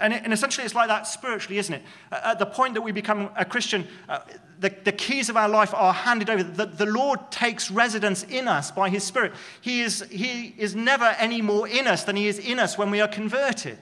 And, 0.00 0.12
and, 0.14 0.32
essentially, 0.32 0.64
it's 0.64 0.74
like 0.74 0.88
that 0.88 1.06
spiritually, 1.06 1.58
isn't 1.58 1.74
it? 1.74 1.82
At 2.10 2.38
the 2.38 2.46
point 2.46 2.74
that 2.74 2.82
we 2.82 2.92
become 2.92 3.30
a 3.36 3.44
Christian, 3.44 3.86
uh, 4.08 4.20
the, 4.60 4.70
the, 4.84 4.92
keys 4.92 5.28
of 5.28 5.36
our 5.36 5.48
life 5.48 5.74
are 5.74 5.92
handed 5.92 6.30
over. 6.30 6.42
The, 6.42 6.66
the, 6.66 6.86
Lord 6.86 7.30
takes 7.30 7.70
residence 7.70 8.22
in 8.22 8.46
us 8.46 8.70
by 8.70 8.88
His 8.88 9.02
Spirit. 9.02 9.32
He 9.60 9.80
is, 9.80 10.02
he 10.10 10.54
is 10.56 10.76
never 10.76 11.04
any 11.18 11.42
more 11.42 11.66
in 11.66 11.86
us 11.86 12.04
than 12.04 12.16
He 12.16 12.28
is 12.28 12.38
in 12.38 12.58
us 12.58 12.78
when 12.78 12.90
we 12.90 13.00
are 13.00 13.08
converted. 13.08 13.80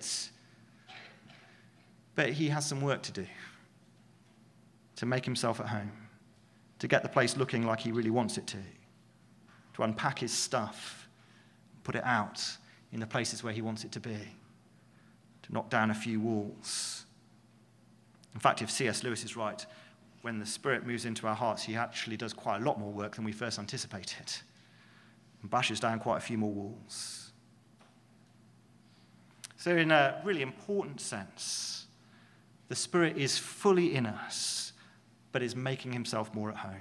But 2.14 2.30
He 2.30 2.48
has 2.48 2.66
some 2.66 2.80
work 2.80 3.02
to 3.02 3.12
do 3.12 3.26
to 4.96 5.06
make 5.06 5.24
Himself 5.24 5.60
at 5.60 5.66
home, 5.66 5.92
to 6.78 6.88
get 6.88 7.02
the 7.02 7.08
place 7.08 7.36
looking 7.36 7.66
like 7.66 7.80
He 7.80 7.92
really 7.92 8.10
wants 8.10 8.38
it 8.38 8.46
to, 8.48 8.58
to 9.74 9.82
unpack 9.82 10.18
His 10.18 10.32
stuff, 10.32 11.08
put 11.84 11.94
it 11.94 12.04
out 12.04 12.42
in 12.92 13.00
the 13.00 13.06
places 13.06 13.44
where 13.44 13.52
He 13.52 13.62
wants 13.62 13.84
it 13.84 13.92
to 13.92 14.00
be 14.00 14.36
knock 15.50 15.70
down 15.70 15.90
a 15.90 15.94
few 15.94 16.20
walls. 16.20 17.04
In 18.34 18.40
fact, 18.40 18.62
if 18.62 18.70
C.S. 18.70 19.02
Lewis 19.02 19.24
is 19.24 19.36
right, 19.36 19.64
when 20.22 20.38
the 20.38 20.46
Spirit 20.46 20.86
moves 20.86 21.04
into 21.04 21.26
our 21.26 21.34
hearts, 21.34 21.62
he 21.62 21.76
actually 21.76 22.16
does 22.16 22.32
quite 22.32 22.60
a 22.60 22.64
lot 22.64 22.78
more 22.78 22.92
work 22.92 23.16
than 23.16 23.24
we 23.24 23.32
first 23.32 23.58
anticipated 23.58 24.32
and 25.40 25.50
bashes 25.50 25.80
down 25.80 25.98
quite 25.98 26.18
a 26.18 26.20
few 26.20 26.38
more 26.38 26.52
walls. 26.52 27.32
So, 29.56 29.76
in 29.76 29.90
a 29.90 30.20
really 30.24 30.42
important 30.42 31.00
sense, 31.00 31.86
the 32.68 32.76
Spirit 32.76 33.16
is 33.16 33.36
fully 33.36 33.94
in 33.94 34.06
us, 34.06 34.72
but 35.32 35.42
is 35.42 35.56
making 35.56 35.92
himself 35.92 36.32
more 36.34 36.50
at 36.50 36.56
home. 36.56 36.76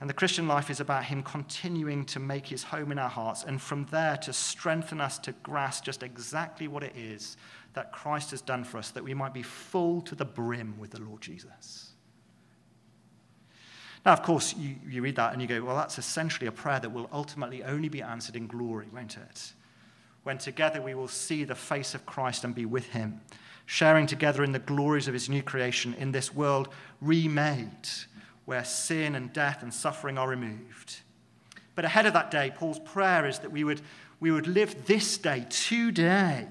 And 0.00 0.10
the 0.10 0.14
Christian 0.14 0.48
life 0.48 0.70
is 0.70 0.80
about 0.80 1.04
Him 1.04 1.22
continuing 1.22 2.04
to 2.06 2.18
make 2.18 2.46
His 2.46 2.64
home 2.64 2.90
in 2.90 2.98
our 2.98 3.08
hearts 3.08 3.44
and 3.44 3.60
from 3.60 3.86
there 3.86 4.16
to 4.18 4.32
strengthen 4.32 5.00
us 5.00 5.18
to 5.20 5.32
grasp 5.42 5.84
just 5.84 6.02
exactly 6.02 6.68
what 6.68 6.82
it 6.82 6.94
is 6.96 7.36
that 7.74 7.92
Christ 7.92 8.30
has 8.32 8.40
done 8.40 8.64
for 8.64 8.78
us, 8.78 8.90
that 8.90 9.04
we 9.04 9.14
might 9.14 9.34
be 9.34 9.42
full 9.42 10.00
to 10.02 10.14
the 10.14 10.24
brim 10.24 10.78
with 10.78 10.90
the 10.90 11.00
Lord 11.00 11.20
Jesus. 11.20 11.90
Now, 14.04 14.12
of 14.12 14.22
course, 14.22 14.54
you, 14.56 14.76
you 14.86 15.02
read 15.02 15.16
that 15.16 15.32
and 15.32 15.40
you 15.40 15.48
go, 15.48 15.62
well, 15.62 15.76
that's 15.76 15.98
essentially 15.98 16.46
a 16.46 16.52
prayer 16.52 16.78
that 16.80 16.92
will 16.92 17.08
ultimately 17.12 17.64
only 17.64 17.88
be 17.88 18.02
answered 18.02 18.36
in 18.36 18.46
glory, 18.46 18.86
won't 18.92 19.16
it? 19.16 19.52
When 20.24 20.38
together 20.38 20.82
we 20.82 20.94
will 20.94 21.08
see 21.08 21.44
the 21.44 21.54
face 21.54 21.94
of 21.94 22.04
Christ 22.04 22.44
and 22.44 22.54
be 22.54 22.66
with 22.66 22.86
Him, 22.86 23.20
sharing 23.66 24.06
together 24.06 24.44
in 24.44 24.52
the 24.52 24.58
glories 24.58 25.08
of 25.08 25.14
His 25.14 25.28
new 25.28 25.42
creation 25.42 25.94
in 25.94 26.12
this 26.12 26.34
world 26.34 26.68
remade 27.00 27.88
where 28.44 28.64
sin 28.64 29.14
and 29.14 29.32
death 29.32 29.62
and 29.62 29.72
suffering 29.72 30.18
are 30.18 30.28
removed. 30.28 31.00
But 31.74 31.84
ahead 31.84 32.06
of 32.06 32.12
that 32.12 32.30
day, 32.30 32.52
Paul's 32.54 32.78
prayer 32.78 33.26
is 33.26 33.40
that 33.40 33.50
we 33.50 33.64
would, 33.64 33.80
we 34.20 34.30
would 34.30 34.46
live 34.46 34.86
this 34.86 35.18
day, 35.18 35.46
today, 35.50 36.46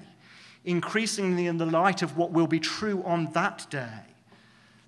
increasingly 0.64 1.46
in 1.46 1.58
the 1.58 1.66
light 1.66 2.02
of 2.02 2.16
what 2.16 2.30
will 2.30 2.46
be 2.46 2.60
true 2.60 3.02
on 3.04 3.32
that 3.32 3.66
day. 3.70 4.00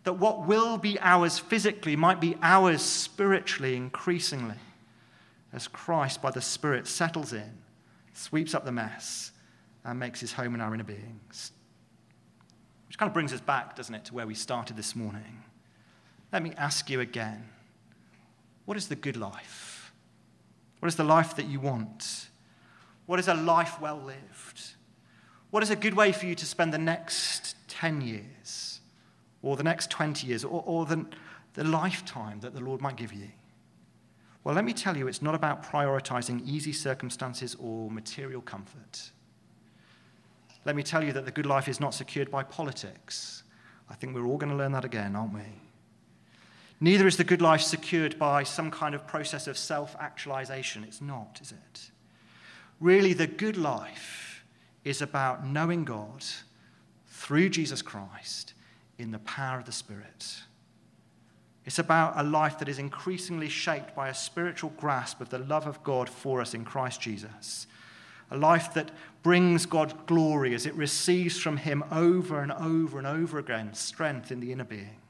That 0.04 0.14
what 0.14 0.46
will 0.46 0.78
be 0.78 0.98
ours 1.00 1.38
physically 1.38 1.96
might 1.96 2.20
be 2.20 2.36
ours 2.42 2.82
spiritually, 2.82 3.76
increasingly, 3.76 4.54
as 5.52 5.68
Christ, 5.68 6.22
by 6.22 6.30
the 6.30 6.42
Spirit, 6.42 6.86
settles 6.86 7.32
in, 7.32 7.58
sweeps 8.12 8.54
up 8.54 8.64
the 8.64 8.72
mess, 8.72 9.32
and 9.84 9.98
makes 9.98 10.20
his 10.20 10.32
home 10.32 10.54
in 10.54 10.60
our 10.60 10.74
inner 10.74 10.84
beings. 10.84 11.52
Which 12.88 12.98
kind 12.98 13.08
of 13.08 13.14
brings 13.14 13.32
us 13.32 13.40
back, 13.40 13.74
doesn't 13.74 13.94
it, 13.94 14.04
to 14.06 14.14
where 14.14 14.26
we 14.26 14.34
started 14.34 14.76
this 14.76 14.94
morning. 14.94 15.42
Let 16.32 16.42
me 16.42 16.52
ask 16.56 16.90
you 16.90 17.00
again 17.00 17.48
what 18.64 18.76
is 18.76 18.88
the 18.88 18.96
good 18.96 19.16
life? 19.16 19.92
What 20.80 20.88
is 20.88 20.96
the 20.96 21.04
life 21.04 21.36
that 21.36 21.46
you 21.46 21.60
want? 21.60 22.28
What 23.06 23.18
is 23.18 23.28
a 23.28 23.34
life 23.34 23.80
well 23.80 24.00
lived? 24.00 24.74
What 25.50 25.62
is 25.62 25.70
a 25.70 25.76
good 25.76 25.94
way 25.94 26.12
for 26.12 26.26
you 26.26 26.34
to 26.34 26.44
spend 26.44 26.72
the 26.72 26.78
next 26.78 27.54
10 27.68 28.00
years 28.00 28.80
or 29.42 29.56
the 29.56 29.62
next 29.62 29.90
20 29.90 30.26
years 30.26 30.44
or, 30.44 30.62
or 30.66 30.84
the, 30.84 31.06
the 31.54 31.64
lifetime 31.64 32.40
that 32.40 32.54
the 32.54 32.60
Lord 32.60 32.80
might 32.80 32.96
give 32.96 33.12
you? 33.12 33.28
Well, 34.42 34.54
let 34.54 34.64
me 34.64 34.72
tell 34.72 34.96
you, 34.96 35.08
it's 35.08 35.22
not 35.22 35.34
about 35.34 35.64
prioritizing 35.64 36.46
easy 36.46 36.72
circumstances 36.72 37.56
or 37.58 37.90
material 37.90 38.40
comfort. 38.40 39.10
Let 40.64 40.76
me 40.76 40.82
tell 40.82 41.02
you 41.02 41.12
that 41.12 41.24
the 41.24 41.30
good 41.30 41.46
life 41.46 41.68
is 41.68 41.80
not 41.80 41.94
secured 41.94 42.30
by 42.30 42.42
politics. 42.42 43.44
I 43.88 43.94
think 43.94 44.14
we're 44.14 44.26
all 44.26 44.36
going 44.36 44.50
to 44.50 44.56
learn 44.56 44.72
that 44.72 44.84
again, 44.84 45.14
aren't 45.14 45.32
we? 45.32 45.40
Neither 46.80 47.06
is 47.06 47.16
the 47.16 47.24
good 47.24 47.40
life 47.40 47.62
secured 47.62 48.18
by 48.18 48.42
some 48.42 48.70
kind 48.70 48.94
of 48.94 49.06
process 49.06 49.46
of 49.46 49.56
self 49.56 49.96
actualization. 49.98 50.84
It's 50.84 51.00
not, 51.00 51.38
is 51.40 51.52
it? 51.52 51.90
Really, 52.80 53.14
the 53.14 53.26
good 53.26 53.56
life 53.56 54.44
is 54.84 55.00
about 55.00 55.46
knowing 55.46 55.84
God 55.84 56.24
through 57.08 57.48
Jesus 57.48 57.80
Christ 57.80 58.52
in 58.98 59.10
the 59.10 59.18
power 59.20 59.58
of 59.58 59.64
the 59.64 59.72
Spirit. 59.72 60.36
It's 61.64 61.78
about 61.78 62.14
a 62.16 62.22
life 62.22 62.58
that 62.58 62.68
is 62.68 62.78
increasingly 62.78 63.48
shaped 63.48 63.96
by 63.96 64.08
a 64.08 64.14
spiritual 64.14 64.70
grasp 64.76 65.20
of 65.20 65.30
the 65.30 65.38
love 65.38 65.66
of 65.66 65.82
God 65.82 66.08
for 66.08 66.40
us 66.40 66.54
in 66.54 66.64
Christ 66.64 67.00
Jesus. 67.00 67.66
A 68.30 68.36
life 68.36 68.74
that 68.74 68.90
brings 69.22 69.66
God 69.66 70.06
glory 70.06 70.54
as 70.54 70.66
it 70.66 70.74
receives 70.74 71.38
from 71.38 71.56
Him 71.56 71.82
over 71.90 72.40
and 72.40 72.52
over 72.52 72.98
and 72.98 73.06
over 73.06 73.38
again 73.38 73.74
strength 73.74 74.30
in 74.30 74.40
the 74.40 74.52
inner 74.52 74.64
being. 74.64 75.00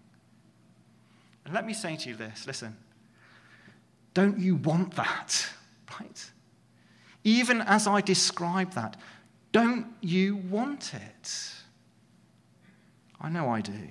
And 1.46 1.54
let 1.54 1.64
me 1.64 1.72
say 1.72 1.94
to 1.96 2.08
you 2.08 2.16
this 2.16 2.46
listen, 2.46 2.76
don't 4.14 4.38
you 4.38 4.56
want 4.56 4.94
that? 4.96 5.48
Right? 5.98 6.30
Even 7.22 7.62
as 7.62 7.86
I 7.86 8.00
describe 8.00 8.72
that, 8.72 8.96
don't 9.52 9.86
you 10.00 10.36
want 10.36 10.92
it? 10.92 11.52
I 13.20 13.30
know 13.30 13.48
I 13.48 13.60
do. 13.60 13.88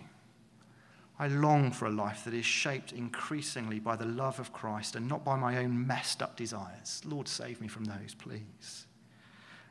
I 1.18 1.30
long 1.30 1.72
for 1.72 1.86
a 1.86 1.92
life 1.92 2.26
that 2.26 2.34
is 2.34 2.46
shaped 2.46 2.92
increasingly 2.92 3.80
by 3.80 3.96
the 3.96 4.06
love 4.06 4.40
of 4.40 4.52
Christ 4.52 4.98
and 4.98 5.08
not 5.08 5.24
by 5.24 5.38
my 5.38 5.58
own 5.58 5.88
messed 5.88 6.22
up 6.22 6.36
desires. 6.36 7.02
Lord, 7.06 7.30
save 7.30 7.62
me 7.62 7.70
from 7.70 7.86
those, 7.86 8.14
please. 8.14 8.86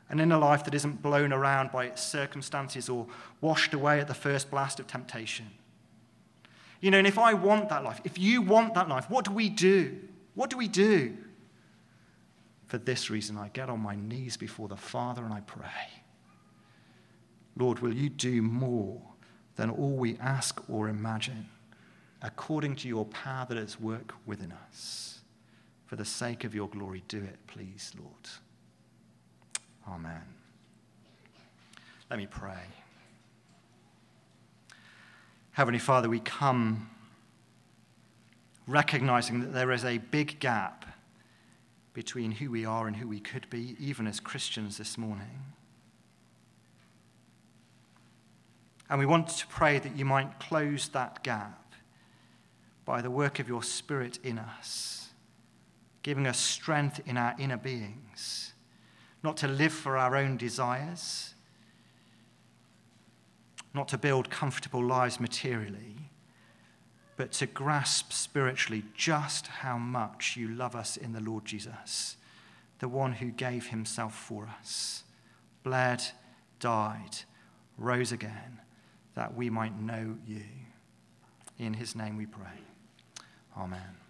And 0.09 0.19
in 0.19 0.31
a 0.31 0.39
life 0.39 0.63
that 0.65 0.73
isn't 0.73 1.03
blown 1.03 1.31
around 1.31 1.71
by 1.71 1.85
its 1.85 2.03
circumstances 2.03 2.89
or 2.89 3.05
washed 3.41 3.75
away 3.75 3.99
at 3.99 4.07
the 4.07 4.15
first 4.15 4.49
blast 4.49 4.79
of 4.79 4.87
temptation. 4.87 5.51
You 6.85 6.91
know, 6.91 6.99
and 6.99 7.07
if 7.07 7.17
I 7.17 7.33
want 7.33 7.69
that 7.69 7.83
life, 7.83 7.99
if 8.03 8.19
you 8.19 8.43
want 8.43 8.75
that 8.75 8.87
life, 8.87 9.09
what 9.09 9.25
do 9.25 9.31
we 9.31 9.49
do? 9.49 9.97
What 10.35 10.51
do 10.51 10.57
we 10.57 10.67
do? 10.67 11.17
For 12.67 12.77
this 12.77 13.09
reason, 13.09 13.37
I 13.37 13.47
get 13.49 13.69
on 13.69 13.79
my 13.79 13.95
knees 13.95 14.37
before 14.37 14.67
the 14.67 14.77
Father 14.77 15.23
and 15.23 15.33
I 15.33 15.39
pray. 15.41 16.03
Lord, 17.57 17.79
will 17.79 17.93
you 17.93 18.09
do 18.09 18.41
more 18.41 19.01
than 19.55 19.69
all 19.71 19.95
we 19.95 20.17
ask 20.19 20.61
or 20.69 20.87
imagine? 20.87 21.49
according 22.25 22.75
to 22.75 22.87
your 22.87 23.05
power 23.05 23.45
that 23.47 23.57
is 23.57 23.79
work 23.79 24.15
within 24.25 24.51
us. 24.67 25.19
For 25.85 25.95
the 25.95 26.05
sake 26.05 26.43
of 26.43 26.55
your 26.55 26.67
glory, 26.67 27.03
do 27.07 27.19
it, 27.19 27.37
please, 27.45 27.93
Lord. 27.99 28.29
Amen. 29.87 30.23
Let 32.09 32.17
me 32.17 32.25
pray. 32.25 32.63
Heavenly 35.55 35.79
Father, 35.79 36.09
we 36.09 36.19
come 36.19 36.89
recognizing 38.67 39.39
that 39.39 39.53
there 39.53 39.71
is 39.71 39.85
a 39.85 39.99
big 39.99 40.41
gap 40.41 40.85
between 41.93 42.31
who 42.31 42.51
we 42.51 42.65
are 42.65 42.87
and 42.87 42.97
who 42.97 43.07
we 43.07 43.21
could 43.21 43.49
be, 43.49 43.77
even 43.79 44.05
as 44.05 44.19
Christians 44.19 44.77
this 44.77 44.97
morning. 44.97 45.45
And 48.89 48.99
we 48.99 49.05
want 49.05 49.29
to 49.29 49.47
pray 49.47 49.79
that 49.79 49.95
you 49.95 50.03
might 50.03 50.41
close 50.41 50.89
that 50.89 51.23
gap 51.23 51.73
by 52.83 53.01
the 53.01 53.09
work 53.09 53.39
of 53.39 53.47
your 53.47 53.63
Spirit 53.63 54.19
in 54.25 54.37
us, 54.37 55.11
giving 56.03 56.27
us 56.27 56.37
strength 56.37 56.99
in 57.05 57.15
our 57.15 57.33
inner 57.39 57.55
beings, 57.55 58.51
not 59.23 59.37
to 59.37 59.47
live 59.47 59.71
for 59.71 59.95
our 59.95 60.17
own 60.17 60.35
desires, 60.35 61.34
not 63.75 63.89
to 63.89 63.97
build 63.97 64.29
comfortable 64.29 64.83
lives 64.83 65.19
materially, 65.19 66.09
but 67.17 67.31
to 67.33 67.45
grasp 67.45 68.11
spiritually 68.11 68.83
just 68.95 69.47
how 69.47 69.77
much 69.77 70.35
you 70.37 70.47
love 70.47 70.75
us 70.75 70.97
in 70.97 71.13
the 71.13 71.19
Lord 71.19 71.45
Jesus, 71.45 72.17
the 72.79 72.87
one 72.87 73.13
who 73.13 73.31
gave 73.31 73.67
himself 73.67 74.15
for 74.15 74.49
us, 74.59 75.03
bled, 75.63 76.01
died, 76.59 77.17
rose 77.77 78.11
again, 78.11 78.61
that 79.13 79.35
we 79.35 79.49
might 79.49 79.79
know 79.79 80.15
you. 80.25 80.43
In 81.57 81.73
his 81.73 81.95
name 81.95 82.17
we 82.17 82.25
pray. 82.25 82.59
Amen. 83.57 84.04